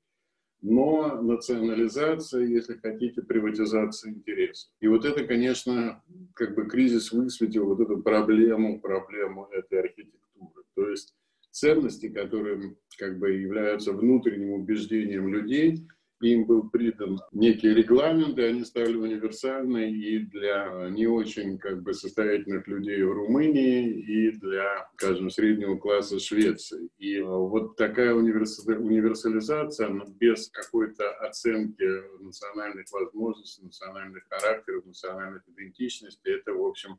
но 0.69 1.23
национализация, 1.23 2.45
если 2.45 2.75
хотите, 2.75 3.23
приватизация 3.23 4.13
интересов. 4.13 4.69
И 4.81 4.89
вот 4.89 5.05
это, 5.05 5.25
конечно, 5.25 6.03
как 6.35 6.57
бы 6.57 6.67
кризис 6.67 7.13
высветил 7.13 7.67
вот 7.67 7.81
эту 7.81 8.03
проблему, 8.03 8.81
проблему 8.81 9.49
этой 9.53 9.81
архитектуры. 9.81 10.65
То 10.75 10.89
есть 10.89 11.15
ценности, 11.53 12.09
которые 12.09 12.77
как 12.99 13.19
бы 13.21 13.31
являются 13.31 13.93
внутренним 13.93 14.55
убеждением 14.55 15.33
людей, 15.33 15.87
им 16.21 16.47
был 16.47 16.69
придан 16.71 17.19
некий 17.33 17.75
регламент, 17.75 18.39
и 18.39 18.43
они 18.43 18.65
стали 18.65 18.97
универсальны 18.97 19.91
и 19.91 20.19
для 20.19 20.89
не 20.91 21.07
очень 21.07 21.59
как 21.59 21.83
бы 21.83 21.93
состоятельных 21.95 22.67
людей 22.67 23.03
в 23.03 23.13
Румынии, 23.13 23.91
и 23.91 24.31
для, 24.33 24.89
скажем, 24.95 25.31
среднего 25.31 25.77
класса 25.77 26.19
Швеции. 26.19 26.89
И 26.99 27.21
вот 27.21 27.77
такая 27.77 28.15
универсализация, 28.15 29.89
она 29.89 30.05
без 30.19 30.49
какой-то 30.49 31.11
оценки 31.19 31.87
национальных 32.23 32.91
возможностей, 32.93 33.65
национальных 33.65 34.25
характеров, 34.29 34.87
национальных 34.87 35.43
идентичностей, 35.49 36.33
это, 36.33 36.53
в 36.53 36.65
общем, 36.65 36.99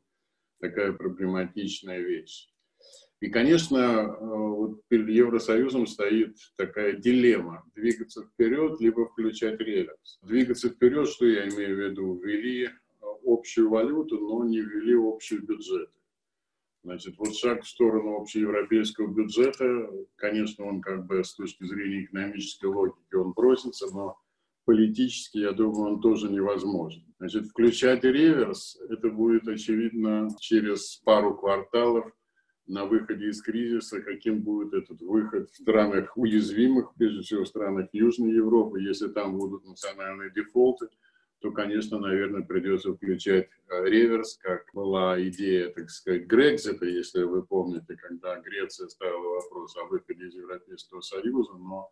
такая 0.59 0.91
проблематичная 0.93 1.99
вещь. 1.99 2.49
И, 3.19 3.29
конечно, 3.29 3.77
э, 3.77 4.17
вот 4.19 4.87
перед 4.89 5.09
Евросоюзом 5.09 5.87
стоит 5.87 6.37
такая 6.55 6.93
дилемма– 6.93 7.63
двигаться 7.75 8.23
вперед, 8.23 8.79
либо 8.79 9.07
включать 9.07 9.59
реверс. 9.59 10.19
Двигаться 10.21 10.69
вперед, 10.69 11.07
что 11.09 11.25
я 11.25 11.47
имею 11.49 11.75
в 11.75 11.79
виду, 11.79 12.19
ввели 12.19 12.65
э, 12.65 12.69
общую 13.25 13.69
валюту, 13.69 14.19
но 14.19 14.45
не 14.45 14.61
ввели 14.61 14.95
общий 14.95 15.39
бюджет. 15.39 15.89
Значит, 16.83 17.17
вот 17.17 17.35
шаг 17.35 17.63
в 17.63 17.67
сторону 17.67 18.17
общеевропейского 18.17 19.07
бюджета, 19.07 19.89
конечно, 20.15 20.65
он 20.65 20.79
как 20.79 21.07
бы 21.07 21.23
с 21.23 21.33
точки 21.33 21.65
зрения 21.65 22.03
экономической 22.03 22.67
логики 22.67 23.15
он 23.15 23.33
бросится, 23.33 23.87
но 23.93 24.15
политически, 24.63 25.39
я 25.39 25.53
думаю, 25.53 25.95
он 25.95 26.01
тоже 26.01 26.29
невозможен. 26.29 27.03
Значит, 27.17 27.47
включать 27.47 28.03
реверс, 28.03 28.79
это 28.89 29.09
будет, 29.09 29.47
очевидно, 29.47 30.29
через 30.39 31.01
пару 31.03 31.35
кварталов 31.35 32.11
на 32.67 32.85
выходе 32.85 33.29
из 33.29 33.41
кризиса, 33.41 34.01
каким 34.01 34.41
будет 34.41 34.73
этот 34.73 35.01
выход 35.01 35.49
в 35.49 35.55
странах 35.55 36.15
уязвимых, 36.17 36.93
прежде 36.95 37.21
всего 37.21 37.43
в 37.43 37.47
странах 37.47 37.89
Южной 37.93 38.31
Европы. 38.31 38.81
Если 38.81 39.07
там 39.07 39.37
будут 39.37 39.65
национальные 39.65 40.31
дефолты, 40.31 40.87
то, 41.39 41.51
конечно, 41.51 41.99
наверное, 41.99 42.41
придется 42.41 42.93
включать 42.93 43.47
э, 43.69 43.85
реверс, 43.85 44.39
как 44.41 44.65
была 44.73 45.21
идея, 45.27 45.69
так 45.69 45.89
сказать, 45.91 46.25
Грекзита, 46.25 46.85
если 46.85 47.23
вы 47.23 47.45
помните, 47.45 47.95
когда 47.95 48.39
Греция 48.39 48.87
ставила 48.87 49.35
вопрос 49.35 49.77
о 49.77 49.85
выходе 49.85 50.25
из 50.27 50.35
Европейского 50.35 51.01
Союза, 51.01 51.53
но 51.53 51.91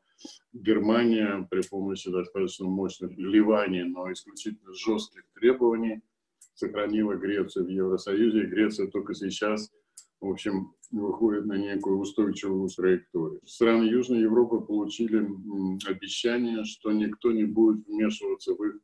Германия 0.52 1.48
при 1.50 1.62
помощи 1.62 2.10
достаточно 2.10 2.66
мощных 2.66 3.12
вливаний, 3.12 3.84
но 3.84 4.12
исключительно 4.12 4.74
жестких 4.74 5.24
требований 5.36 6.02
сохранила 6.56 7.14
Грецию 7.14 7.66
в 7.66 7.70
Евросоюзе, 7.70 8.44
и 8.44 8.48
Греция 8.48 8.88
только 8.88 9.14
сейчас 9.14 9.72
в 10.26 10.32
общем, 10.32 10.74
выходит 10.92 11.46
на 11.46 11.58
некую 11.58 12.00
устойчивую 12.00 12.68
траекторию. 12.70 13.42
Страны 13.46 13.84
Южной 13.84 14.22
Европы 14.22 14.60
получили 14.60 15.28
обещание, 15.88 16.64
что 16.66 16.92
никто 16.92 17.32
не 17.32 17.46
будет 17.46 17.86
вмешиваться 17.86 18.54
в 18.56 18.64
их 18.64 18.76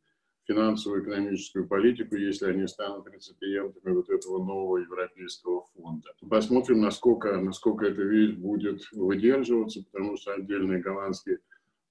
финансовую 0.47 1.03
экономическую 1.03 1.67
политику, 1.67 2.15
если 2.15 2.47
они 2.47 2.67
станут 2.67 3.07
реципиентами 3.07 3.93
вот 3.93 4.09
этого 4.09 4.43
нового 4.43 4.77
европейского 4.77 5.65
фонда. 5.73 6.09
Посмотрим, 6.29 6.81
насколько, 6.81 7.39
насколько 7.39 7.85
эта 7.85 8.01
вещь 8.01 8.35
будет 8.35 8.81
выдерживаться, 8.91 9.83
потому 9.83 10.17
что 10.17 10.33
отдельные 10.33 10.81
голландские 10.81 11.39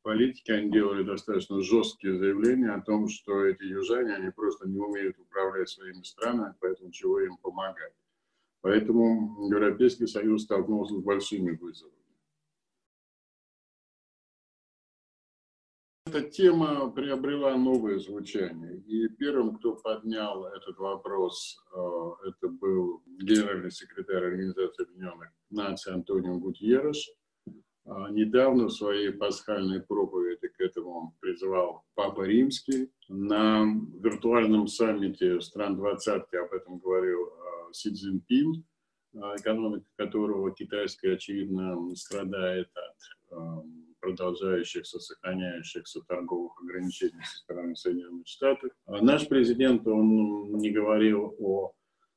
политики, 0.02 0.50
они 0.50 0.70
делали 0.70 1.02
достаточно 1.02 1.60
жесткие 1.60 2.18
заявления 2.18 2.70
о 2.70 2.80
том, 2.80 3.08
что 3.08 3.44
эти 3.44 3.64
южане, 3.64 4.14
они 4.14 4.30
просто 4.30 4.68
не 4.68 4.78
умеют 4.78 5.18
управлять 5.18 5.68
своими 5.68 6.02
странами, 6.02 6.54
поэтому 6.60 6.90
чего 6.90 7.20
им 7.20 7.36
помогать. 7.36 7.92
Поэтому 8.62 9.48
Европейский 9.48 10.06
Союз 10.06 10.42
столкнулся 10.44 10.94
с 10.94 11.02
большими 11.02 11.56
вызовами. 11.56 11.94
Эта 16.06 16.22
тема 16.22 16.90
приобрела 16.90 17.56
новое 17.56 17.98
звучание. 17.98 18.78
И 18.78 19.06
первым, 19.08 19.56
кто 19.56 19.76
поднял 19.76 20.44
этот 20.46 20.76
вопрос, 20.78 21.62
э, 21.72 22.28
это 22.28 22.48
был 22.48 23.02
генеральный 23.06 23.70
секретарь 23.70 24.24
Организации 24.24 24.82
Объединенных 24.82 25.28
Наций 25.50 25.94
Антонио 25.94 26.36
Гутьерреш. 26.38 27.12
А, 27.86 28.10
недавно 28.10 28.66
в 28.66 28.72
своей 28.72 29.12
пасхальной 29.12 29.82
проповеди 29.82 30.48
к 30.48 30.60
этому 30.60 31.16
призвал 31.20 31.84
Папа 31.94 32.22
Римский. 32.22 32.90
На 33.08 33.64
виртуальном 34.00 34.66
саммите 34.66 35.40
стран 35.40 35.76
двадцатки 35.76 36.36
об 36.36 36.52
этом 36.52 36.78
говорил 36.78 37.32
Си 37.72 37.92
Цзиньпин, 37.92 38.64
а, 39.16 39.36
экономика 39.36 39.86
которого 39.96 40.54
китайская, 40.54 41.14
очевидно, 41.14 41.94
страдает 41.96 42.68
от 42.74 43.36
а, 43.36 43.62
продолжающихся, 44.00 44.98
сохраняющихся 44.98 46.00
торговых 46.06 46.52
ограничений 46.62 47.22
со 47.24 47.38
стороны 47.38 47.76
Соединенных 47.76 48.26
Штатов. 48.26 48.70
А 48.86 49.02
наш 49.02 49.28
президент, 49.28 49.86
он 49.86 50.52
не 50.58 50.70
говорил 50.70 51.34
о 51.38 51.72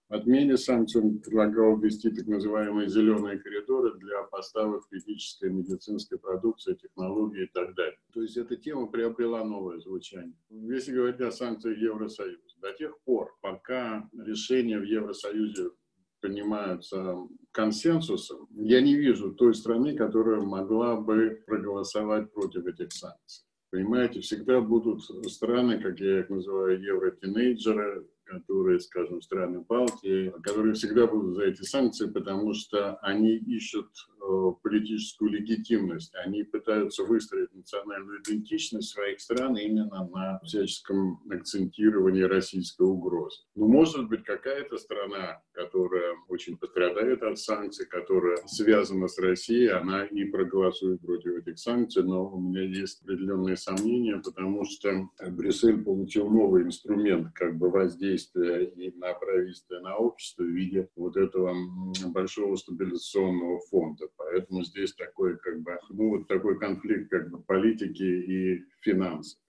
отмене 0.09 0.57
санкций, 0.57 1.01
он 1.01 1.19
предлагал 1.19 1.77
ввести 1.77 2.09
так 2.11 2.27
называемые 2.27 2.87
зеленые 2.87 3.39
коридоры 3.39 3.97
для 3.97 4.23
поставок 4.23 4.87
критической 4.89 5.49
медицинской 5.49 6.19
продукции, 6.19 6.75
технологий 6.75 7.43
и 7.43 7.51
так 7.51 7.73
далее. 7.75 7.97
То 8.13 8.21
есть 8.21 8.37
эта 8.37 8.55
тема 8.55 8.87
приобрела 8.87 9.43
новое 9.43 9.79
звучание. 9.79 10.37
Если 10.49 10.93
говорить 10.93 11.19
о 11.21 11.31
санкциях 11.31 11.77
Евросоюза, 11.77 12.52
до 12.63 12.73
тех 12.73 12.97
пор, 13.03 13.35
пока 13.41 14.09
решения 14.17 14.79
в 14.79 14.83
Евросоюзе 14.83 15.71
принимаются 16.21 17.17
консенсусом, 17.51 18.47
я 18.55 18.81
не 18.81 18.95
вижу 18.95 19.33
той 19.33 19.53
страны, 19.53 19.95
которая 19.95 20.41
могла 20.41 20.95
бы 20.95 21.43
проголосовать 21.45 22.31
против 22.33 22.65
этих 22.65 22.93
санкций. 22.93 23.45
Понимаете, 23.69 24.21
всегда 24.21 24.61
будут 24.61 25.03
страны, 25.29 25.81
как 25.81 25.99
я 25.99 26.21
их 26.21 26.29
называю, 26.29 26.81
евротинейджеры, 26.81 28.07
которые, 28.25 28.79
скажем, 28.79 29.21
страны 29.21 29.61
Балтии, 29.61 30.33
которые 30.43 30.73
всегда 30.73 31.07
будут 31.07 31.35
за 31.35 31.43
эти 31.43 31.61
санкции, 31.61 32.09
потому 32.09 32.53
что 32.53 32.95
они 32.97 33.35
ищут 33.35 33.89
э, 34.21 34.51
политическую 34.61 35.31
легитимность, 35.31 36.13
они 36.15 36.43
пытаются 36.43 37.03
выстроить 37.03 37.53
национальную 37.53 38.21
идентичность 38.21 38.89
своих 38.89 39.19
стран 39.19 39.57
именно 39.57 40.07
на 40.07 40.39
всяческом 40.43 41.21
акцентировании 41.29 42.23
российской 42.23 42.83
угрозы. 42.83 43.41
Ну, 43.55 43.67
может 43.67 44.07
быть, 44.07 44.23
какая-то 44.23 44.77
страна, 44.77 45.41
которая 45.51 46.15
очень 46.27 46.57
пострадает 46.57 47.23
от 47.23 47.39
санкций, 47.39 47.85
которая 47.85 48.37
связана 48.47 49.07
с 49.07 49.17
Россией, 49.19 49.67
она 49.67 50.05
и 50.05 50.25
проголосует 50.25 51.01
против 51.01 51.37
этих 51.37 51.59
санкций, 51.59 52.03
но 52.03 52.27
у 52.27 52.39
меня 52.39 52.63
есть 52.63 53.01
определенные 53.03 53.57
сомнения, 53.57 54.21
потому 54.23 54.65
что 54.65 55.09
Брюссель 55.31 55.83
получил 55.83 56.29
новый 56.29 56.63
инструмент 56.63 57.33
как 57.33 57.57
бы 57.57 57.69
воздействия 57.69 58.22
воздействия 58.23 58.65
и 58.65 58.91
на 58.97 59.13
правительство, 59.13 59.75
и 59.75 59.81
на 59.81 59.97
общество 59.97 60.43
в 60.43 60.47
виде 60.47 60.89
вот 60.95 61.17
этого 61.17 61.55
большого 62.07 62.55
стабилизационного 62.55 63.59
фонда. 63.69 64.07
Поэтому 64.17 64.63
здесь 64.63 64.93
такой, 64.93 65.37
как 65.37 65.61
бы, 65.61 65.77
ну, 65.89 66.17
вот 66.17 66.27
такой 66.27 66.57
конфликт 66.59 67.09
как 67.09 67.29
бы 67.29 67.41
политики 67.41 68.03
и 68.03 68.65
финансов. 68.81 69.39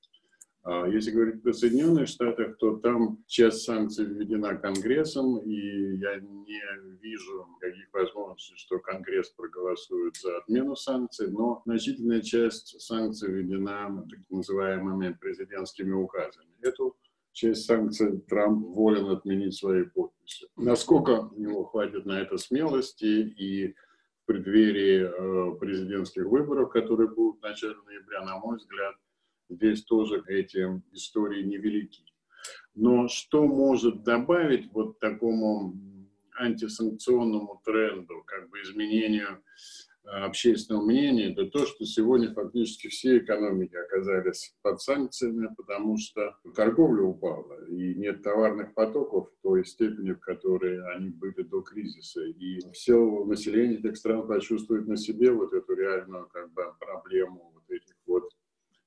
А 0.67 0.89
если 0.89 1.11
говорить 1.11 1.45
о 1.45 1.53
Соединенных 1.53 2.09
Штатах, 2.09 2.57
то 2.57 2.79
там 2.79 3.23
часть 3.27 3.65
санкций 3.65 4.07
введена 4.07 4.57
Конгрессом, 4.57 5.37
и 5.41 5.97
я 5.99 6.19
не 6.21 6.63
вижу 7.03 7.47
каких 7.61 7.93
возможностей, 7.93 8.55
что 8.57 8.79
Конгресс 8.79 9.29
проголосует 9.29 10.17
за 10.17 10.39
отмену 10.39 10.75
санкций, 10.75 11.31
но 11.31 11.61
значительная 11.67 12.23
часть 12.23 12.81
санкций 12.81 13.31
введена 13.31 14.07
так 14.09 14.21
называемыми 14.31 15.19
президентскими 15.21 15.93
указами. 15.93 16.49
Эту 16.63 16.97
часть 17.35 17.67
санкций 17.67 18.21
Трамп 18.29 18.65
волен 18.65 19.11
отменить 19.11 19.55
своей 19.55 19.85
подписью. 19.85 20.49
Насколько 20.57 21.29
у 21.33 21.39
него 21.39 21.65
хватит 21.65 22.07
на 22.07 22.21
это 22.21 22.39
смелости 22.39 23.05
и 23.05 23.73
в 24.23 24.27
преддверии 24.27 25.03
э, 25.05 25.59
президентских 25.59 26.25
выборов, 26.25 26.71
которые 26.71 27.11
будут 27.11 27.41
в 27.41 27.43
начале 27.43 27.75
ноября, 27.85 28.25
на 28.25 28.39
мой 28.39 28.57
взгляд, 28.57 28.95
здесь 29.51 29.85
тоже 29.85 30.23
эти 30.29 30.81
истории 30.93 31.43
невелики. 31.43 32.05
Но 32.75 33.09
что 33.09 33.47
может 33.47 34.05
добавить 34.05 34.73
вот 34.73 34.99
такому 35.01 35.75
антисанкционному 36.39 37.61
тренду, 37.65 38.23
как 38.27 38.49
бы 38.49 38.63
изменению 38.63 39.43
общественного 40.05 40.85
мнения, 40.85 41.33
это 41.33 41.47
то, 41.47 41.67
что 41.67 41.85
сегодня 41.85 42.33
фактически 42.33 42.89
все 42.89 43.19
экономики 43.19 43.75
оказались 43.75 44.55
под 44.63 44.81
санкциями, 44.81 45.49
потому 45.57 45.97
что 45.97 46.37
торговля 46.55 47.03
упала, 47.03 47.65
и 47.67 47.95
нет 47.95 48.23
товарных 48.23 48.75
потоков 48.75 49.31
в 49.31 49.43
той 49.43 49.65
степени, 49.65 50.13
в 50.13 50.21
которой 50.21 50.85
они 50.95 51.11
были 51.11 51.43
до 51.43 51.63
кризиса. 51.63 52.23
И 52.23 52.61
все 52.73 53.25
население 53.25 53.79
этих 53.79 53.97
стран 53.97 54.27
почувствует 54.27 54.87
на 54.87 54.97
себе 54.97 55.31
вот 55.33 55.53
эту 55.53 55.75
реальную 55.75 56.29
как 56.29 56.53
бы, 56.53 56.65
проблему 56.79 57.53
вот 57.55 57.71
этих 57.71 57.95
вот 58.07 58.31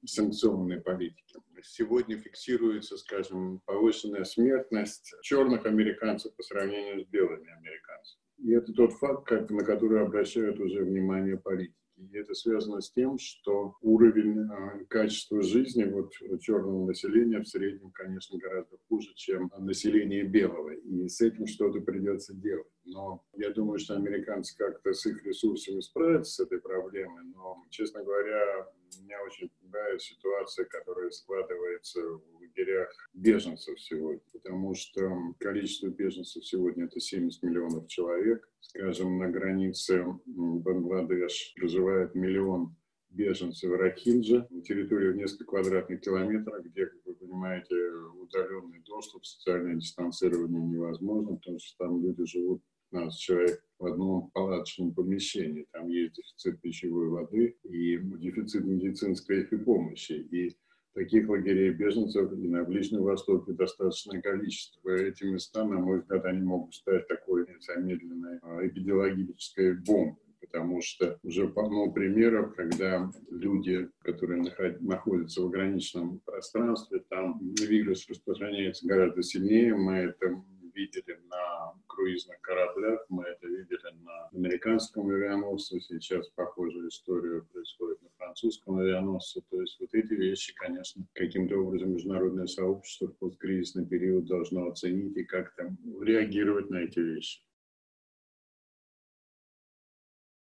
санкционной 0.06 0.80
политики. 0.82 1.36
Сегодня 1.64 2.18
фиксируется, 2.18 2.98
скажем, 2.98 3.62
повышенная 3.66 4.24
смертность 4.24 5.14
черных 5.22 5.66
американцев 5.66 6.36
по 6.36 6.44
сравнению 6.44 7.04
с 7.04 7.08
белыми 7.08 7.50
американцами. 7.52 8.27
И 8.38 8.52
это 8.52 8.72
тот 8.74 8.94
факт, 8.94 9.28
как, 9.28 9.50
на 9.50 9.64
который 9.64 10.02
обращают 10.02 10.60
уже 10.60 10.84
внимание 10.84 11.38
политики. 11.38 11.74
И 11.98 12.16
это 12.16 12.36
связано 12.36 12.80
с 12.80 12.92
тем, 12.92 13.18
что 13.18 13.76
уровень 13.82 14.42
э, 14.42 14.86
качества 14.86 15.42
жизни 15.42 15.84
вот, 15.86 16.12
черного 16.42 16.86
населения 16.86 17.40
в 17.40 17.48
среднем, 17.48 17.90
конечно, 17.90 18.38
гораздо 18.38 18.78
хуже, 18.88 19.12
чем 19.16 19.52
население 19.58 20.24
белого. 20.24 20.70
И 20.70 21.10
с 21.10 21.22
этим 21.22 21.48
что-то 21.48 21.82
придется 21.82 22.36
делать. 22.36 22.68
Но 22.86 23.24
я 23.34 23.50
думаю, 23.50 23.80
что 23.80 23.96
американцы 23.96 24.56
как-то 24.56 24.94
с 24.94 25.08
их 25.08 25.26
ресурсами 25.26 25.80
справятся 25.80 26.34
с 26.34 26.40
этой 26.40 26.62
проблемой. 26.62 27.24
Но, 27.34 27.64
честно 27.72 28.04
говоря, 28.04 28.68
меня 29.02 29.22
очень 29.24 29.50
пугает 29.62 30.02
ситуация, 30.02 30.66
которая 30.66 31.10
складывается 31.12 32.02
в 32.02 32.22
лагерях 32.40 32.90
беженцев 33.14 33.80
сегодня, 33.80 34.22
потому 34.34 34.74
что 34.74 35.34
количество 35.40 35.88
беженцев 35.88 36.46
сегодня 36.46 36.86
это 36.86 37.00
70 37.00 37.44
миллионов 37.44 37.88
человек. 37.88 38.50
Скажем, 38.60 39.18
на 39.18 39.30
границе 39.30 40.06
Бангладеш 40.26 41.54
проживает 41.56 42.16
миллион 42.16 42.76
беженцев 43.10 43.72
Рахинджа, 43.72 44.48
на 44.50 44.62
территории 44.62 45.12
в 45.12 45.16
несколько 45.16 45.46
квадратных 45.46 46.02
километров, 46.02 46.64
где, 46.64 46.86
как 46.86 47.00
вы 47.06 47.16
понимаете, 47.16 47.76
удаленный 48.22 48.80
доступ, 48.80 49.26
социальное 49.26 49.76
дистанцирование 49.76 50.62
невозможно, 50.62 51.36
потому 51.38 51.60
что 51.60 51.78
там 51.78 52.04
люди 52.04 52.26
живут 52.26 52.62
15 52.92 53.20
человек 53.20 53.64
в 53.80 53.86
одном 53.86 54.32
палаточном 54.32 54.94
помещении. 54.94 55.68
Там 55.72 55.88
есть 55.88 56.16
дефицит 56.16 56.62
пищевой 56.62 57.10
воды 57.10 57.58
и 57.64 57.98
дефицит 57.98 58.66
медицинской 58.66 59.44
помощи. 59.46 60.14
И 60.14 60.56
таких 60.94 61.30
лагерей 61.30 61.72
беженцев 61.72 62.32
и 62.32 62.48
на 62.48 62.64
Ближнем 62.64 63.04
Востоке 63.04 63.54
достаточное 63.54 64.22
количество. 64.22 64.90
Эти 64.90 65.26
места, 65.26 65.64
на 65.64 65.80
мой 65.80 66.00
взгляд, 66.00 66.26
они 66.26 66.42
могут 66.42 66.74
стать 66.74 67.08
такой 67.08 67.46
замедленной 67.60 68.40
а, 68.42 68.66
эпидемиологической 68.66 69.76
бомбой 69.76 70.18
потому 70.40 70.82
что 70.82 71.20
уже 71.24 71.48
полно 71.48 71.92
примеров, 71.92 72.56
когда 72.56 73.12
люди, 73.30 73.90
которые 74.00 74.44
находятся 74.80 75.42
в 75.42 75.48
ограниченном 75.48 76.20
пространстве, 76.20 77.04
там 77.10 77.40
вирус 77.60 78.08
распространяется 78.10 78.88
гораздо 78.88 79.24
сильнее. 79.24 79.76
Мы 79.76 79.94
это 79.94 80.42
видели 80.78 81.20
на 81.30 81.74
круизных 81.88 82.40
кораблях, 82.42 83.04
мы 83.10 83.24
это 83.24 83.48
видели 83.48 83.92
на 84.04 84.28
американском 84.28 85.10
авианосце, 85.10 85.80
сейчас 85.80 86.30
похожая 86.30 86.88
история 86.88 87.42
происходит 87.42 88.02
на 88.04 88.10
французском 88.18 88.78
авианосце. 88.78 89.42
То 89.50 89.60
есть 89.62 89.80
вот 89.80 89.94
эти 89.94 90.14
вещи, 90.14 90.54
конечно, 90.56 91.04
каким-то 91.14 91.58
образом 91.58 91.94
международное 91.94 92.46
сообщество 92.46 93.08
в 93.08 93.18
посткризисный 93.18 93.88
период 93.88 94.26
должно 94.26 94.68
оценить 94.68 95.18
и 95.18 95.24
как-то 95.24 95.76
реагировать 96.02 96.70
на 96.70 96.78
эти 96.78 97.00
вещи. 97.00 97.42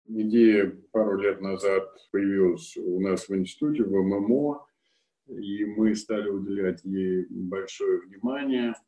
Идея 0.07 0.71
пару 0.93 1.19
лет 1.19 1.41
назад 1.41 1.85
появилась 2.11 2.77
у 2.77 3.01
нас 3.01 3.29
в 3.29 3.37
институте, 3.37 3.85
в 3.85 3.91
ММО, 3.91 4.67
и 5.29 5.65
мы 5.65 5.95
стали 5.95 6.29
уделять 6.29 6.83
ей 6.85 7.27
большое 7.29 8.01
внимание– 8.01 8.75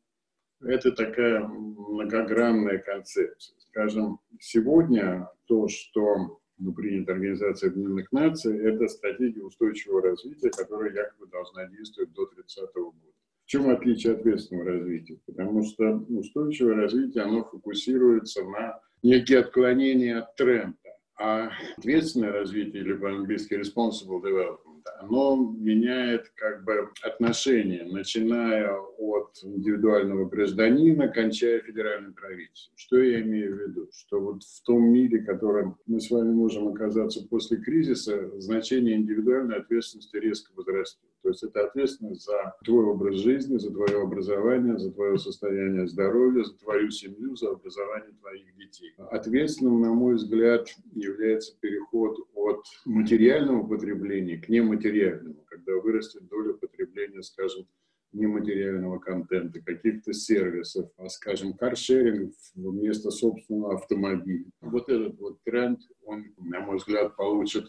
это 0.61 0.91
такая 0.91 1.41
многогранная 1.45 2.79
концепция. 2.79 3.55
Скажем, 3.59 4.19
сегодня 4.39 5.29
то, 5.45 5.67
что 5.67 6.39
ну, 6.57 6.73
принято 6.73 7.13
Организацией 7.13 7.71
Объединенных 7.71 8.11
Наций, 8.11 8.57
это 8.59 8.87
стратегия 8.87 9.43
устойчивого 9.43 10.01
развития, 10.01 10.49
которая 10.49 10.93
якобы 10.93 11.27
должна 11.27 11.67
действовать 11.67 12.13
до 12.13 12.25
30 12.25 12.73
года. 12.73 12.97
В 13.45 13.49
чем 13.49 13.69
отличие 13.69 14.13
ответственного 14.13 14.71
развития? 14.71 15.19
Потому 15.25 15.63
что 15.63 16.05
устойчивое 16.09 16.75
развитие, 16.75 17.23
оно 17.23 17.45
фокусируется 17.45 18.43
на 18.43 18.81
некие 19.03 19.39
отклонения 19.39 20.19
от 20.19 20.35
тренда, 20.35 20.75
а 21.17 21.51
ответственное 21.77 22.31
развитие, 22.31 22.83
или 22.83 22.93
по-английски 22.93 23.53
responsible 23.53 24.21
development, 24.21 24.66
оно 24.99 25.35
меняет 25.57 26.29
как 26.35 26.63
бы 26.63 26.89
отношения, 27.03 27.83
начиная 27.85 28.71
от 28.97 29.37
индивидуального 29.43 30.25
гражданина, 30.25 31.07
кончая 31.07 31.61
федеральным 31.61 32.13
правительством. 32.13 32.73
Что 32.77 32.99
я 32.99 33.21
имею 33.21 33.55
в 33.55 33.59
виду? 33.59 33.89
Что 33.91 34.19
вот 34.19 34.43
в 34.43 34.63
том 34.63 34.83
мире, 34.83 35.19
в 35.19 35.25
котором 35.25 35.77
мы 35.85 35.99
с 35.99 36.09
вами 36.09 36.31
можем 36.31 36.67
оказаться 36.69 37.25
после 37.27 37.57
кризиса, 37.57 38.31
значение 38.39 38.95
индивидуальной 38.95 39.57
ответственности 39.57 40.17
резко 40.17 40.51
возрастет. 40.55 41.01
То 41.23 41.29
есть 41.29 41.43
это 41.43 41.65
ответственность 41.65 42.25
за 42.25 42.55
твой 42.63 42.85
образ 42.85 43.15
жизни, 43.15 43.57
за 43.57 43.71
твое 43.71 44.01
образование, 44.01 44.77
за 44.77 44.91
твое 44.91 45.17
состояние 45.17 45.87
здоровья, 45.87 46.43
за 46.43 46.57
твою 46.57 46.89
семью, 46.91 47.35
за 47.35 47.51
образование 47.51 48.13
твоих 48.19 48.55
детей. 48.55 48.93
Ответственным, 48.97 49.81
на 49.81 49.93
мой 49.93 50.15
взгляд, 50.15 50.67
является 50.93 51.57
переход 51.59 52.17
от 52.35 52.63
материального 52.85 53.67
потребления 53.67 54.37
к 54.37 54.47
нематериальному, 54.49 55.43
когда 55.47 55.73
вырастет 55.73 56.27
доля 56.27 56.53
потребления, 56.53 57.21
скажем, 57.23 57.67
нематериального 58.13 58.99
контента, 58.99 59.61
каких-то 59.61 60.13
сервисов, 60.13 60.89
а, 60.97 61.09
скажем, 61.09 61.53
каршеринг 61.53 62.33
вместо 62.55 63.11
собственного 63.11 63.75
автомобиля. 63.75 64.45
Вот 64.61 64.89
этот 64.89 65.19
вот 65.19 65.43
тренд, 65.43 65.79
он, 66.05 66.25
на 66.37 66.61
мой 66.61 66.77
взгляд, 66.77 67.15
получит 67.15 67.65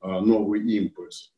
а, 0.00 0.20
новый 0.20 0.62
импульс. 0.62 1.35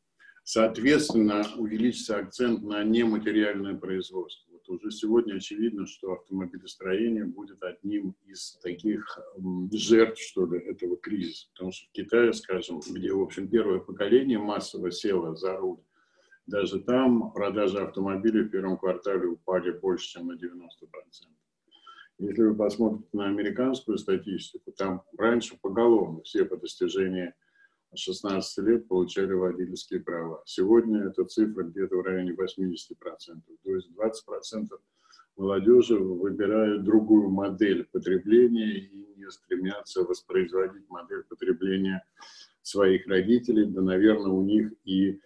Соответственно, 0.51 1.43
увеличится 1.57 2.17
акцент 2.17 2.63
на 2.63 2.83
нематериальное 2.83 3.75
производство. 3.75 4.51
Вот 4.51 4.67
уже 4.67 4.89
сегодня 4.89 5.35
очевидно, 5.35 5.85
что 5.85 6.13
автомобилестроение 6.13 7.25
будет 7.25 7.61
одним 7.61 8.15
из 8.25 8.57
таких 8.63 9.19
жертв, 9.71 10.19
что 10.19 10.47
ли, 10.47 10.57
этого 10.57 10.97
кризиса. 10.97 11.49
Потому 11.53 11.71
что 11.71 11.87
в 11.87 11.91
Китае, 11.91 12.33
скажем, 12.33 12.79
где, 12.79 13.13
в 13.13 13.21
общем, 13.21 13.47
первое 13.47 13.77
поколение 13.77 14.39
массово 14.39 14.89
село 14.89 15.35
за 15.35 15.55
руль, 15.55 15.83
даже 16.47 16.79
там 16.79 17.31
продажи 17.31 17.77
автомобилей 17.77 18.41
в 18.41 18.49
первом 18.49 18.79
квартале 18.79 19.27
упали 19.27 19.69
больше, 19.69 20.13
чем 20.13 20.29
на 20.29 20.31
90%. 20.31 20.39
Если 22.17 22.41
вы 22.41 22.55
посмотрите 22.55 23.07
на 23.13 23.27
американскую 23.27 23.99
статистику, 23.99 24.71
там 24.71 25.03
раньше 25.15 25.59
поголовно 25.61 26.23
все 26.23 26.43
по 26.43 26.57
достижении 26.57 27.35
16 27.95 28.57
лет 28.65 28.87
получали 28.87 29.33
водительские 29.33 29.99
права. 29.99 30.41
Сегодня 30.45 31.05
эта 31.05 31.25
цифра 31.25 31.63
где-то 31.63 31.97
в 31.97 32.01
районе 32.01 32.33
80%. 32.33 32.35
То 33.63 33.75
есть 33.75 33.89
20% 33.91 34.67
молодежи 35.37 35.97
выбирают 35.97 36.83
другую 36.83 37.29
модель 37.29 37.85
потребления 37.85 38.77
и 38.77 39.07
не 39.17 39.31
стремятся 39.31 40.03
воспроизводить 40.03 40.87
модель 40.89 41.23
потребления 41.23 42.03
своих 42.61 43.07
родителей. 43.07 43.65
Да, 43.65 43.81
наверное, 43.81 44.31
у 44.31 44.43
них 44.43 44.71
и 44.83 45.19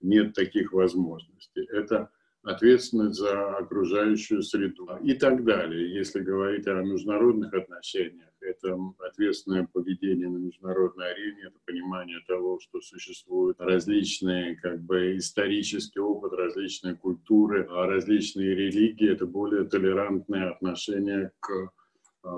нет 0.00 0.34
таких 0.34 0.72
возможностей. 0.72 1.66
Это 1.72 2.10
ответственность 2.44 3.18
за 3.18 3.56
окружающую 3.56 4.42
среду 4.42 4.88
и 5.02 5.14
так 5.14 5.44
далее. 5.44 5.94
Если 5.94 6.20
говорить 6.20 6.66
о 6.66 6.82
международных 6.82 7.52
отношениях, 7.54 8.28
это 8.40 8.76
ответственное 8.98 9.66
поведение 9.72 10.28
на 10.28 10.36
международной 10.36 11.12
арене, 11.12 11.44
это 11.46 11.58
понимание 11.64 12.20
того, 12.28 12.60
что 12.60 12.80
существуют 12.82 13.58
различные 13.58 14.56
как 14.56 14.82
бы 14.82 15.16
исторический 15.16 16.00
опыт 16.00 16.34
различные 16.34 16.94
культуры, 16.94 17.66
различные 17.66 18.54
религии, 18.54 19.10
это 19.10 19.24
более 19.24 19.64
толерантное 19.64 20.50
отношение 20.50 21.32
к 21.40 21.70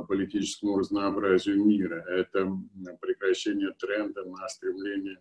политическому 0.08 0.78
разнообразию 0.78 1.64
мира. 1.64 2.04
Это 2.08 2.48
прекращение 3.00 3.72
тренда 3.78 4.24
на 4.24 4.48
стремление 4.48 5.18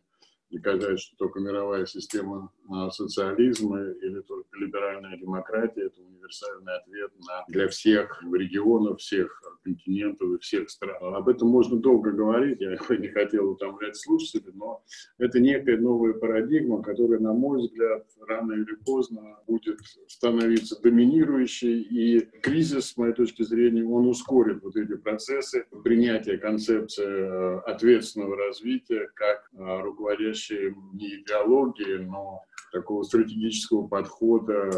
доказать, 0.51 0.99
что 0.99 1.15
только 1.17 1.39
мировая 1.39 1.85
система 1.85 2.51
социализма 2.91 3.81
или 3.81 4.21
только 4.21 4.57
либеральная 4.57 5.17
демократия– 5.17 5.85
это 5.85 6.01
универсальный 6.01 6.75
ответ 6.75 7.11
на, 7.27 7.45
для 7.47 7.67
всех 7.67 8.23
регионов, 8.23 8.99
всех 8.99 9.41
континентов 9.63 10.29
и 10.33 10.39
всех 10.39 10.69
стран. 10.69 11.15
Об 11.15 11.29
этом 11.29 11.49
можно 11.49 11.77
долго 11.77 12.11
говорить, 12.11 12.59
я 12.61 12.71
не 12.97 13.07
хотел 13.09 13.51
утомлять 13.51 13.95
слушателей, 13.95 14.51
но 14.53 14.83
это 15.17 15.39
некая 15.39 15.77
новая 15.77 16.13
парадигма, 16.13 16.81
которая, 16.81 17.19
на 17.19 17.33
мой 17.33 17.61
взгляд, 17.61 18.05
рано 18.27 18.53
или 18.53 18.75
поздно 18.85 19.37
будет 19.47 19.79
становиться 20.07 20.79
доминирующей, 20.81 21.81
и 21.81 22.19
кризис, 22.41 22.91
с 22.91 22.97
моей 22.97 23.13
точки 23.13 23.43
зрения, 23.43 23.83
он 23.83 24.07
ускорит 24.07 24.61
вот 24.63 24.75
эти 24.75 24.95
процессы 24.95 25.65
принятия 25.83 26.37
концепции 26.37 27.05
э, 27.05 27.59
ответственного 27.65 28.35
развития 28.35 29.09
как 29.15 29.49
э, 29.53 29.81
руководящей 29.81 30.75
не 30.93 31.21
идеологии, 31.21 31.97
но 31.97 32.43
такого 32.71 33.03
стратегического 33.03 33.87
подхода 33.87 34.69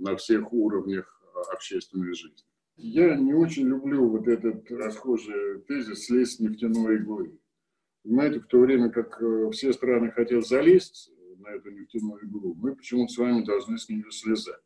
на 0.00 0.16
всех 0.16 0.52
уровнях 0.52 1.18
общественной 1.52 2.14
жизни. 2.14 2.44
Я 2.76 3.16
не 3.16 3.34
очень 3.34 3.66
люблю 3.66 4.08
вот 4.08 4.28
этот 4.28 4.70
расхожий 4.70 5.60
тезис 5.66 6.06
«слезть 6.06 6.36
с 6.36 6.40
нефтяной 6.40 6.96
иглы». 6.96 7.38
Понимаете, 8.04 8.40
в 8.40 8.46
то 8.46 8.60
время 8.60 8.90
как 8.90 9.20
э, 9.20 9.50
все 9.50 9.72
страны 9.72 10.12
хотят 10.12 10.46
залезть 10.46 11.10
на 11.38 11.48
эту 11.48 11.70
нефтяную 11.70 12.22
иглу, 12.22 12.54
мы 12.54 12.76
почему-то 12.76 13.12
с 13.12 13.18
вами 13.18 13.44
должны 13.44 13.78
с 13.78 13.88
нее 13.88 14.10
слезать. 14.10 14.60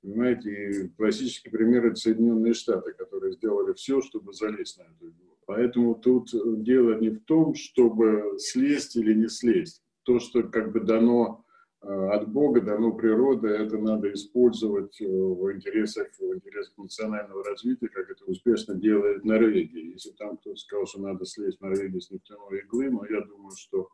Понимаете, 0.00 0.50
и 0.50 0.88
классический 0.88 1.50
пример– 1.50 1.84
это 1.86 1.96
Соединенные 1.96 2.54
Штаты, 2.54 2.92
которые 2.92 3.34
сделали 3.34 3.74
все, 3.74 4.00
чтобы 4.00 4.32
залезть 4.32 4.78
на 4.78 4.84
эту 4.84 5.08
иглу. 5.08 5.36
Поэтому 5.46 5.94
тут 5.96 6.30
дело 6.62 6.98
не 6.98 7.10
в 7.10 7.20
том, 7.24 7.54
чтобы 7.54 8.38
слезть 8.38 8.96
или 8.96 9.12
не 9.12 9.28
слезть. 9.28 9.82
То, 10.04 10.18
что 10.18 10.42
как 10.44 10.72
бы 10.72 10.80
дано 10.80 11.44
Э, 11.47 11.47
от 11.80 12.28
Бога 12.28 12.60
дано 12.60 12.92
природа, 12.92 13.48
это 13.48 13.78
надо 13.78 14.12
использовать 14.12 15.00
э, 15.00 15.06
в 15.06 15.52
интересах, 15.54 16.08
в 16.18 16.34
интересах 16.34 16.76
национального 16.76 17.44
развития, 17.44 17.88
как 17.88 18.10
это 18.10 18.24
успешно 18.24 18.74
делает 18.74 19.24
Норвегия. 19.24 19.92
Если 19.92 20.10
там 20.10 20.38
кто-то 20.38 20.56
сказал, 20.56 20.86
что 20.86 21.00
надо 21.00 21.24
слезть 21.24 21.60
Норвегии 21.60 22.00
с 22.00 22.10
нефтяной 22.10 22.60
иглы, 22.60 22.90
но 22.90 23.06
я 23.06 23.20
думаю, 23.20 23.52
что 23.56 23.90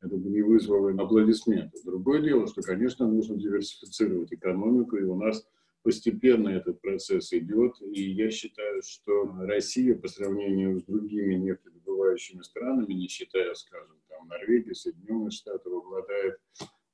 это 0.00 0.16
бы 0.16 0.28
не 0.28 0.42
вызвало 0.42 0.90
аплодисменты. 0.90 1.78
Другое 1.84 2.20
дело, 2.20 2.48
что, 2.48 2.62
конечно, 2.62 3.06
нужно 3.06 3.36
диверсифицировать 3.36 4.32
экономику, 4.32 4.96
и 4.96 5.04
у 5.04 5.14
нас 5.14 5.46
постепенно 5.82 6.48
этот 6.48 6.80
процесс 6.80 7.32
идет, 7.32 7.74
и 7.80 8.10
я 8.10 8.30
считаю, 8.30 8.82
что 8.82 9.30
Россия 9.42 9.94
по 9.94 10.08
сравнению 10.08 10.80
с 10.80 10.84
другими 10.84 11.34
нефтедобывающими 11.34 12.42
странами, 12.42 12.92
не 12.92 13.08
считая, 13.08 13.54
скажем, 13.54 13.96
там, 14.08 14.26
Норвегии, 14.28 14.72
Соединенных 14.72 15.32
Штатов, 15.32 15.72
обладает 15.72 16.38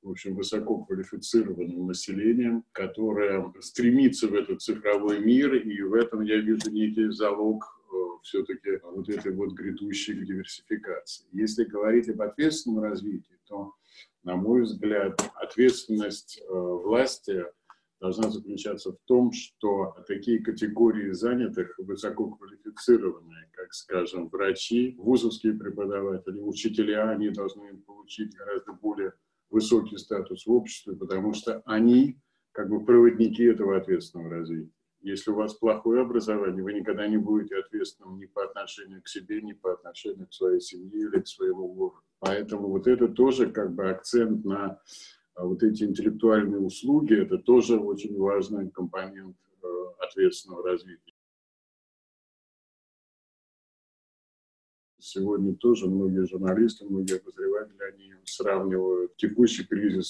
в 0.07 0.11
общем, 0.11 0.35
высококвалифицированным 0.35 1.87
населением, 1.87 2.63
которое 2.71 3.53
стремится 3.59 4.27
в 4.27 4.33
этот 4.33 4.61
цифровой 4.61 5.19
мир, 5.19 5.53
и 5.55 5.81
в 5.81 5.93
этом 5.93 6.21
я 6.21 6.37
вижу 6.37 6.71
некий 6.71 7.11
залог 7.11 7.65
э, 7.91 7.95
все-таки 8.23 8.79
вот 8.83 9.09
этой 9.09 9.33
вот 9.33 9.51
грядущей 9.51 10.25
диверсификации. 10.25 11.25
Если 11.33 11.65
говорить 11.65 12.07
об 12.09 12.21
ответственном 12.21 12.83
развитии, 12.83 13.37
то, 13.47 13.73
на 14.23 14.37
мой 14.37 14.63
взгляд, 14.63 15.21
ответственность 15.35 16.41
э, 16.41 16.53
власти 16.53 17.43
должна 17.99 18.29
заключаться 18.29 18.93
в 18.93 18.97
том, 19.05 19.33
что 19.33 19.93
такие 20.07 20.39
категории 20.39 21.11
занятых, 21.11 21.77
высококвалифицированные, 21.79 23.49
как, 23.51 23.73
скажем, 23.73 24.29
врачи, 24.29 24.95
вузовские 24.97 25.53
преподаватели, 25.53 26.39
учителя, 26.39 27.09
они 27.09 27.29
должны 27.29 27.75
получить 27.79 28.35
гораздо 28.35 28.71
более 28.71 29.13
высокий 29.49 29.97
статус 29.97 30.45
в 30.45 30.51
обществе, 30.51 30.95
потому 30.95 31.33
что 31.33 31.61
они 31.65 32.19
как 32.51 32.69
бы 32.69 32.83
проводники 32.83 33.43
этого 33.43 33.77
ответственного 33.77 34.31
развития. 34.31 34.71
Если 35.01 35.29
у 35.31 35.35
вас 35.35 35.53
плохое 35.53 36.01
образование, 36.01 36.63
вы 36.63 36.73
никогда 36.73 37.07
не 37.07 37.17
будете 37.17 37.55
ответственным 37.57 38.17
ни 38.17 38.25
по 38.25 38.43
отношению 38.43 39.01
к 39.01 39.07
себе, 39.07 39.41
ни 39.41 39.53
по 39.53 39.73
отношению 39.73 40.27
к 40.27 40.33
своей 40.33 40.59
семье 40.59 41.01
или 41.01 41.21
к 41.21 41.27
своему 41.27 41.71
городу. 41.73 42.01
Поэтому 42.19 42.69
вот 42.69 42.87
это 42.87 43.07
тоже 43.07 43.51
как 43.51 43.73
бы 43.73 43.89
акцент 43.89 44.43
на 44.43 44.81
а, 45.35 45.45
вот 45.45 45.61
эти 45.61 45.83
интеллектуальные 45.83 46.59
услуги, 46.59 47.13
это 47.13 47.37
тоже 47.37 47.77
очень 47.77 48.17
важный 48.17 48.71
компонент 48.71 49.37
э, 49.63 49.67
ответственного 49.99 50.63
развития. 50.67 51.13
Сегодня 55.17 55.55
тоже 55.55 55.87
многие 55.87 56.27
журналисты, 56.27 56.85
многие 56.85 57.17
обозреватели, 57.17 57.81
они 57.91 58.13
сравнивают 58.23 59.17
текущий 59.17 59.63
кризис 59.63 60.07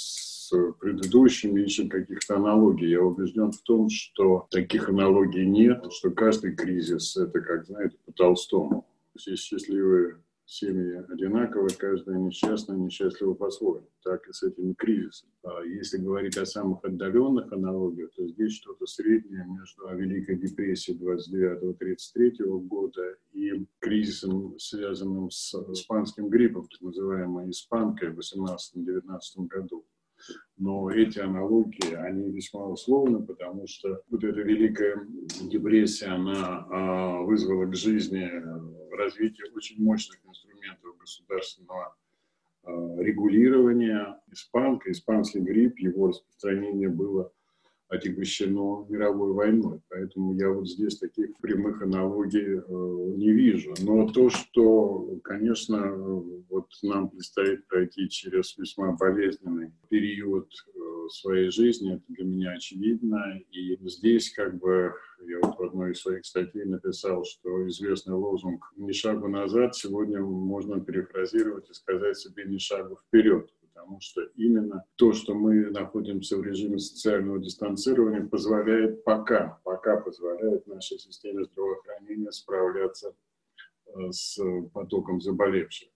с 0.50 0.74
предыдущими, 0.82 1.62
ищут 1.62 1.90
каких-то 1.90 2.36
аналогий. 2.36 2.90
Я 2.90 3.02
убежден 3.02 3.54
в 3.54 3.62
том, 3.62 3.90
что 3.90 4.48
таких 4.52 4.90
аналогий 4.90 5.46
нет, 5.46 5.86
что 5.94 6.12
каждый 6.12 6.56
кризис– 6.56 7.16
это, 7.18 7.40
как 7.40 7.66
знаете, 7.66 7.96
по 8.06 8.12
Толстому. 8.12 8.86
Все 9.16 9.38
счастливые 9.38 10.18
семьи 10.48 11.04
одинаковы, 11.10 11.68
каждая 11.78 12.18
несчастная, 12.18 12.78
несчастлива 12.78 13.34
по-своему. 13.34 13.90
Так 14.04 14.28
и 14.28 14.32
с 14.32 14.44
этими 14.44 14.74
кризисами. 14.74 15.32
А 15.44 15.62
если 15.64 15.98
говорить 15.98 16.38
о 16.38 16.46
самых 16.46 16.84
отдаленных 16.86 17.52
аналогиях, 17.52 18.12
то 18.16 18.26
здесь 18.28 18.54
что-то 18.54 18.86
среднее 18.86 19.46
между 19.46 19.88
Великой 19.96 20.38
депрессией 20.38 20.98
29-33 20.98 22.60
года 22.62 23.18
и 23.34 23.66
кризисом, 23.80 24.58
связанным 24.58 25.30
с 25.30 25.54
испанским 25.74 26.30
гриппом, 26.30 26.68
так 26.68 26.82
называемой 26.82 27.50
испанкой 27.52 28.12
в 28.12 28.20
18-19 28.20 29.48
году. 29.48 29.86
Но 30.58 30.90
эти 30.90 31.20
аналогии, 31.20 31.94
они 31.94 32.32
весьма 32.32 32.66
условны, 32.66 33.24
потому 33.24 33.68
что 33.68 34.02
вот 34.10 34.24
эта 34.24 34.42
Великая 34.42 35.06
депрессия, 35.44 36.08
она 36.08 36.66
а, 36.70 37.22
вызвала 37.22 37.66
к 37.66 37.76
жизни 37.76 38.28
развитие 38.98 39.52
очень 39.54 39.82
мощных 39.82 40.20
инструментов 40.26 40.98
государственного 40.98 41.96
а, 42.64 42.72
регулирования. 43.00 44.20
Испанка, 44.32 44.92
испанский 44.92 45.40
грипп, 45.40 45.80
его 45.80 46.08
распространение 46.08 46.90
было 46.90 47.32
отягощено 47.90 48.86
мировой 48.90 49.34
войной. 49.34 49.80
Поэтому 49.90 50.36
я 50.36 50.50
вот 50.50 50.68
здесь 50.68 50.98
таких 50.98 51.38
прямых 51.38 51.82
аналогий 51.82 52.58
э, 52.58 53.16
не 53.16 53.32
вижу. 53.32 53.74
Но 53.82 54.10
то, 54.10 54.30
что, 54.30 55.18
конечно, 55.24 55.80
вот 56.50 56.68
нам 56.84 57.10
предстоит 57.10 57.66
пройти 57.68 58.10
через 58.10 58.58
весьма 58.58 58.92
болезненный 58.94 59.72
период 59.90 60.52
э, 60.52 60.80
своей 61.10 61.50
жизни, 61.50 61.96
это 61.96 62.04
для 62.10 62.26
меня 62.26 62.52
очевидно. 62.52 63.40
И 63.52 63.78
здесь 63.88 64.32
как 64.34 64.60
бы 64.60 64.94
я 65.26 65.40
вот 65.42 65.58
в 65.58 65.64
одной 65.64 65.92
из 65.92 66.02
своих 66.02 66.26
статей 66.26 66.66
написал, 66.66 67.24
что 67.26 67.68
известный 67.68 68.14
лозунг 68.14 68.72
«ни 68.76 68.92
шагу 68.92 69.28
назад» 69.28 69.76
сегодня 69.76 70.22
можно 70.22 70.80
перефразировать 70.80 71.70
и 71.70 71.74
сказать 71.74 72.18
себе 72.18 72.46
«ни 72.46 72.58
шагу 72.58 73.00
вперед» 73.08 73.52
потому 73.88 74.02
что 74.02 74.22
именно 74.36 74.84
то, 74.96 75.14
что 75.14 75.34
мы 75.34 75.70
находимся 75.70 76.36
в 76.36 76.44
режиме 76.44 76.80
социального 76.80 77.40
дистанцирования, 77.40 78.26
позволяет 78.26 79.04
пока, 79.04 79.60
пока 79.64 79.98
позволяет 79.98 80.68
нашей 80.68 81.00
системе 81.00 81.46
здравоохранения 81.46 82.32
справляться 82.32 83.16
э, 83.86 84.12
с 84.12 84.40
потоком 84.74 85.22
заболевших. 85.22 85.90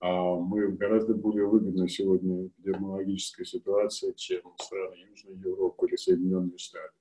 А 0.00 0.36
мы 0.36 0.68
в 0.68 0.76
гораздо 0.76 1.14
более 1.14 1.46
выгодной 1.46 1.88
сегодня 1.88 2.46
эпидемиологической 2.46 3.44
ситуации, 3.44 4.12
чем 4.12 4.42
страны 4.60 4.94
Южной 5.10 5.36
Европы 5.36 5.88
или 5.88 5.96
Соединенные 5.96 6.56
Штаты. 6.56 6.97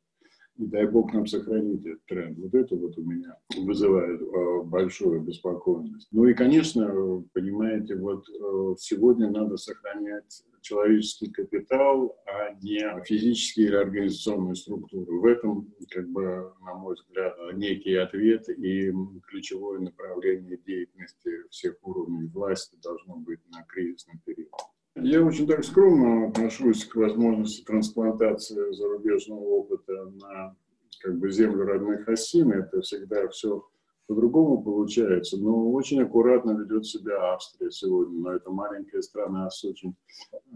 И 0.58 0.65
дай 0.65 0.88
бог 0.88 1.13
нам 1.13 1.28
сохранить 1.28 1.86
этот 1.86 2.06
тренд. 2.06 2.38
Вот 2.39 2.54
это 2.56 2.76
вот 2.76 2.98
у 2.98 3.04
меня 3.04 3.38
вызывает 3.58 4.22
э, 4.22 4.62
большую 4.63 5.22
беспокойность. 5.22 6.08
Ну 6.12 6.26
и, 6.26 6.34
конечно, 6.34 7.24
понимаете, 7.34 7.96
вот 7.96 8.28
э, 8.28 8.76
сегодня 8.80 9.30
надо 9.30 9.58
сохранять 9.58 10.43
человеческий 10.62 11.32
капитал, 11.32 12.17
а 12.26 12.54
не 12.62 12.80
физические 13.06 13.67
или 13.67 13.76
организационные 13.76 14.56
структуры. 14.56 15.20
В 15.20 15.26
этом, 15.26 15.74
как 15.89 16.10
бы, 16.10 16.54
на 16.65 16.74
мой 16.74 16.96
взгляд, 16.96 17.38
некий 17.54 17.96
ответ 17.96 18.50
и 18.50 18.91
ключевое 19.28 19.80
направление 19.80 20.58
деятельности 20.65 21.48
всех 21.50 21.76
уровней 21.84 22.28
власти 22.28 22.76
должно 22.82 23.15
быть 23.17 23.39
на 23.52 23.63
кризисный 23.63 24.20
период. 24.26 24.52
Я 24.99 25.23
очень 25.23 25.47
так 25.47 25.63
скромно 25.63 26.29
отношусь 26.29 26.83
к 26.86 26.95
возможности 26.95 27.63
трансплантации 27.63 28.73
зарубежного 28.73 29.41
опыта 29.41 29.93
на 30.21 30.55
как 31.01 31.19
бы, 31.19 31.29
землю 31.29 31.65
родных 31.65 32.10
осин. 32.10 32.51
Это 32.51 32.81
всегда 32.81 33.27
все 33.27 33.63
по-другому 34.07 34.63
получается. 34.63 35.38
Но 35.38 35.71
очень 35.71 36.01
аккуратно 36.01 36.60
ведет 36.60 36.88
себя 36.88 37.33
Австрия 37.33 37.69
сегодня. 37.69 38.19
Но 38.19 38.31
это 38.33 38.49
маленькая 38.49 39.01
страна 39.03 39.51
с 39.51 39.63
очень 39.65 39.95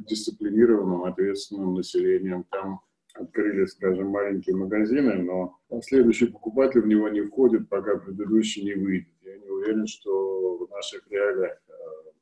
дисциплинированным, 0.10 1.04
ответственным 1.04 1.76
населением. 1.76 2.44
Там 2.50 2.82
открыли, 3.14 3.66
скажем, 3.66 4.08
маленькие 4.08 4.56
магазины, 4.56 5.22
но 5.22 5.60
следующий 5.84 6.28
покупатель 6.28 6.82
в 6.82 6.88
него 6.88 7.10
не 7.10 7.22
входит, 7.22 7.70
пока 7.70 7.98
предыдущий 7.98 8.64
не 8.64 8.74
выйдет. 8.74 9.14
Я 9.22 9.38
не 9.38 9.50
уверен, 9.50 9.86
что 9.86 10.58
в 10.58 10.70
наших 10.72 11.08
реалиях 11.12 11.62
э, 11.68 11.74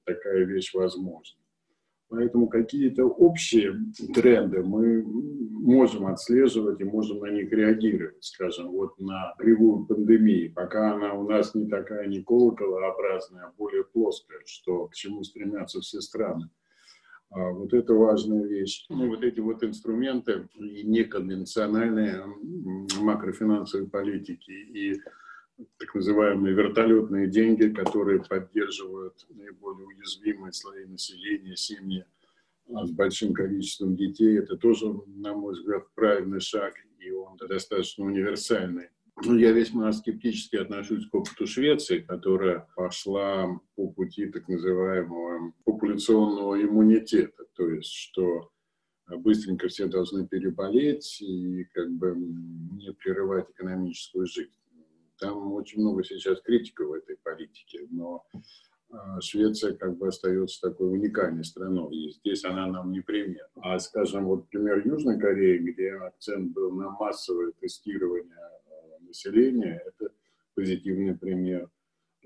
такая 0.03 0.43
вещь 0.43 0.73
возможна. 0.73 1.39
Поэтому 2.09 2.47
какие-то 2.47 3.05
общие 3.05 3.75
тренды 4.15 4.63
мы 4.63 5.03
можем 5.03 6.07
отслеживать 6.07 6.81
и 6.81 6.83
можем 6.83 7.19
на 7.19 7.29
них 7.29 7.51
реагировать, 7.51 8.23
скажем, 8.23 8.69
вот 8.69 8.99
на 8.99 9.35
кривую 9.37 9.85
пандемии, 9.85 10.47
пока 10.47 10.95
она 10.95 11.13
у 11.13 11.29
нас 11.29 11.53
не 11.53 11.67
такая 11.67 12.07
не 12.07 12.23
колоколообразная, 12.23 13.43
а 13.43 13.53
более 13.55 13.83
плоская, 13.83 14.39
что 14.45 14.87
к 14.87 14.95
чему 14.95 15.23
стремятся 15.23 15.81
все 15.81 16.01
страны. 16.01 16.49
А 17.29 17.51
вот 17.51 17.73
это 17.73 17.93
важная 17.93 18.43
вещь. 18.43 18.87
Ну, 18.89 19.07
вот 19.07 19.23
эти 19.23 19.39
вот 19.39 19.63
инструменты 19.63 20.47
и 20.55 20.81
неконвенциональные 20.83 22.23
макрофинансовые 22.99 23.87
политики 23.87 24.49
и 24.49 24.99
так 25.77 25.95
называемые 25.95 26.53
вертолетные 26.53 27.27
деньги, 27.27 27.69
которые 27.69 28.23
поддерживают 28.23 29.25
наиболее 29.29 29.87
уязвимые 29.87 30.53
слои 30.53 30.85
населения, 30.85 31.55
семьи 31.55 32.05
а 32.73 32.85
с 32.85 32.91
большим 32.91 33.33
количеством 33.33 33.95
детей. 33.95 34.37
Это 34.37 34.55
тоже, 34.55 34.93
на 35.07 35.33
мой 35.33 35.53
взгляд, 35.53 35.83
правильный 35.95 36.39
шаг, 36.39 36.73
и 36.99 37.09
он 37.11 37.37
достаточно 37.37 38.05
универсальный. 38.05 38.89
Ну, 39.25 39.37
я 39.37 39.51
весьма 39.51 39.91
скептически 39.91 40.55
отношусь 40.55 41.07
к 41.07 41.13
опыту 41.13 41.45
Швеции, 41.45 41.99
которая 41.99 42.67
пошла 42.75 43.59
по 43.75 43.89
пути 43.89 44.27
так 44.27 44.47
называемого 44.47 45.53
популяционного 45.65 46.61
иммунитета, 46.61 47.45
то 47.53 47.69
есть 47.69 47.91
что 47.91 48.49
быстренько 49.07 49.67
все 49.67 49.87
должны 49.87 50.25
переболеть 50.27 51.21
и 51.21 51.65
как 51.73 51.91
бы 51.91 52.15
не 52.15 52.93
прерывать 52.93 53.49
экономическую 53.49 54.25
жизнь. 54.25 54.53
Очень 55.59 55.81
много 55.81 56.05
сейчас 56.05 56.39
критики 56.41 56.81
в 56.81 56.93
этой 56.93 57.17
политике, 57.17 57.85
но 57.91 58.23
а, 58.91 59.19
Швеция 59.19 59.73
как 59.73 59.97
бы 59.97 60.07
остается 60.07 60.69
такой 60.69 60.93
уникальной 60.93 61.43
страной, 61.43 61.93
и 61.93 62.11
здесь 62.11 62.45
она 62.45 62.65
нам 62.67 62.93
не 62.93 63.01
пример. 63.01 63.45
А, 63.55 63.77
скажем, 63.79 64.25
вот 64.25 64.47
пример 64.47 64.87
Южной 64.87 65.19
Кореи, 65.19 65.57
где 65.57 65.95
акцент 65.95 66.53
был 66.53 66.71
на 66.71 66.91
массовое 66.91 67.51
тестирование 67.59 68.37
а, 68.37 69.03
населения, 69.03 69.83
это 69.85 70.13
позитивный 70.55 71.17
пример. 71.17 71.69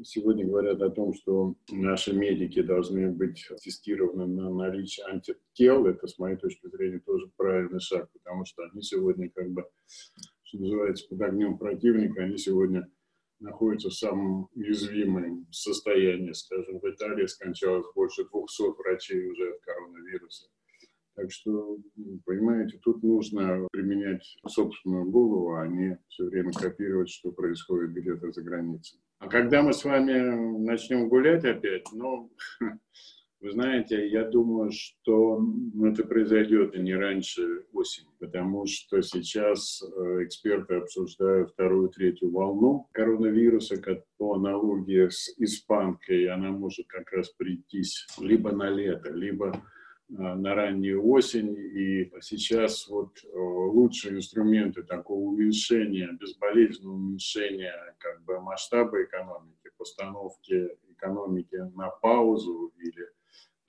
Сегодня 0.04 0.46
говорят 0.46 0.80
о 0.84 0.92
том, 0.92 1.16
что 1.16 1.56
наши 1.72 2.14
медики 2.14 2.62
должны 2.62 3.10
быть 3.10 3.48
тестированы 3.64 4.28
на 4.28 4.52
наличие 4.52 5.08
антител. 5.08 5.88
Это, 5.88 6.08
с 6.08 6.20
моей 6.20 6.36
точки 6.36 6.68
зрения, 6.68 7.00
тоже 7.00 7.32
правильный 7.36 7.80
шаг, 7.80 8.10
потому 8.12 8.46
что 8.46 8.64
они 8.64 8.84
сегодня 8.84 9.30
как 9.32 9.50
бы 9.50 9.66
что 10.54 10.62
называется, 10.62 11.08
под 11.10 11.22
огнем 11.22 11.58
противника, 11.58 12.24
они 12.24 12.38
сегодня 12.38 12.88
находятся 13.40 13.90
в 13.90 13.94
самом 13.94 14.48
уязвимом 14.56 15.48
состоянии. 15.52 16.32
Скажем, 16.32 16.80
в 16.80 16.90
Италии 16.90 17.26
скончалось 17.26 17.86
больше 17.96 18.24
200 18.24 18.78
врачей 18.78 19.30
уже 19.30 19.52
от 19.52 19.62
коронавируса. 19.62 20.48
Так 21.16 21.32
что, 21.32 21.78
понимаете, 22.26 22.80
тут 22.82 23.04
нужно 23.04 23.68
применять 23.72 24.36
собственную 24.48 25.12
голову, 25.12 25.56
а 25.56 25.68
не 25.68 26.00
все 26.08 26.26
время 26.26 26.52
копировать, 26.52 27.10
что 27.10 27.32
происходит 27.32 27.92
где-то 27.92 28.32
за 28.32 28.42
границей. 28.42 29.00
А 29.20 29.28
когда 29.28 29.62
мы 29.62 29.74
с 29.74 29.86
вами 29.86 30.66
начнем 30.66 31.08
гулять 31.10 31.46
опять, 31.46 31.86
ну, 31.94 32.32
Вы 33.44 33.52
знаете, 33.52 34.08
я 34.08 34.24
думаю, 34.24 34.72
что 34.72 35.46
это 35.84 36.06
произойдет 36.06 36.78
не 36.78 36.96
раньше 36.96 37.66
осени, 37.74 38.08
потому 38.18 38.66
что 38.66 39.02
сейчас 39.02 39.84
э, 39.84 40.24
эксперты 40.24 40.76
обсуждают 40.76 41.52
вторую, 41.52 41.90
третью 41.90 42.32
волну 42.32 42.88
коронавируса, 42.94 43.82
как 43.82 44.06
по 44.18 44.36
аналогии 44.36 45.10
с 45.10 45.28
испанкой, 45.38 46.30
она 46.30 46.52
может 46.52 46.88
как 46.88 47.12
раз 47.12 47.32
прийтись 47.32 48.08
либо 48.18 48.54
на 48.54 48.70
лето, 48.70 49.12
либо 49.12 49.52
э, 50.08 50.14
на 50.14 50.56
раннюю 50.56 51.06
осень. 51.06 51.54
И 51.54 52.14
сейчас 52.22 52.88
вот 52.88 53.18
э, 53.26 53.28
лучшие 53.38 54.16
инструменты 54.16 54.84
такого 54.84 55.20
уменьшения, 55.20 56.18
безболезненного 56.18 56.96
уменьшения 56.96 57.94
как 57.98 58.24
бы 58.24 58.40
масштаба 58.40 59.04
экономики, 59.04 59.70
постановки 59.78 60.70
экономики 60.88 61.58
на 61.76 61.90
паузу 61.90 62.72
или 62.80 63.06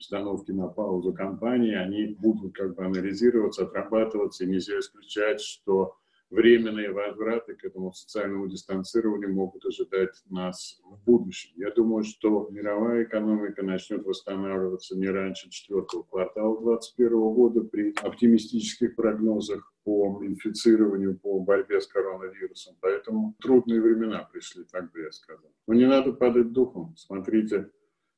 установки 0.05 0.51
на 0.51 0.67
паузу 0.67 1.13
компании, 1.13 1.73
они 1.73 2.15
будут 2.19 2.55
как 2.55 2.75
бы 2.75 2.85
анализироваться, 2.85 3.63
отрабатываться, 3.63 4.43
и 4.43 4.47
нельзя 4.47 4.79
исключать, 4.79 5.41
что 5.41 5.95
временные 6.29 6.91
возвраты 6.91 7.55
к 7.55 7.63
этому 7.63 7.91
социальному 7.93 8.47
дистанцированию 8.47 9.33
могут 9.33 9.65
ожидать 9.65 10.21
нас 10.29 10.79
в 10.83 11.03
будущем. 11.03 11.51
Я 11.55 11.71
думаю, 11.71 12.03
что 12.03 12.47
мировая 12.51 13.03
экономика 13.03 13.63
начнет 13.63 14.03
восстанавливаться 14.05 14.97
не 14.97 15.07
раньше 15.07 15.49
четвертого 15.49 16.03
квартала 16.03 16.55
2021 16.61 17.19
года 17.33 17.61
при 17.61 17.93
оптимистических 18.01 18.95
прогнозах 18.95 19.73
по 19.83 20.19
инфицированию, 20.23 21.17
по 21.17 21.39
борьбе 21.39 21.79
с 21.79 21.87
коронавирусом. 21.87 22.75
Поэтому 22.81 23.35
трудные 23.39 23.81
времена 23.81 24.27
пришли, 24.31 24.63
так 24.71 24.91
бы 24.91 25.01
я 25.01 25.11
сказал. 25.11 25.51
Но 25.67 25.73
не 25.73 25.85
надо 25.85 26.11
падать 26.11 26.51
духом. 26.51 26.95
Смотрите 26.97 27.69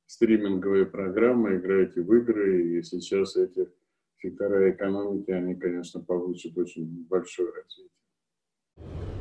стриминговые 0.07 0.85
программы, 0.85 1.57
играете 1.57 2.01
в 2.01 2.13
игры, 2.13 2.79
и 2.79 2.83
сейчас 2.83 3.35
эти 3.35 3.69
сектора 4.17 4.71
экономики, 4.71 5.29
они, 5.31 5.55
конечно, 5.55 6.01
получат 6.01 6.57
очень 6.57 7.05
большое 7.07 7.51
развитие. 7.51 9.16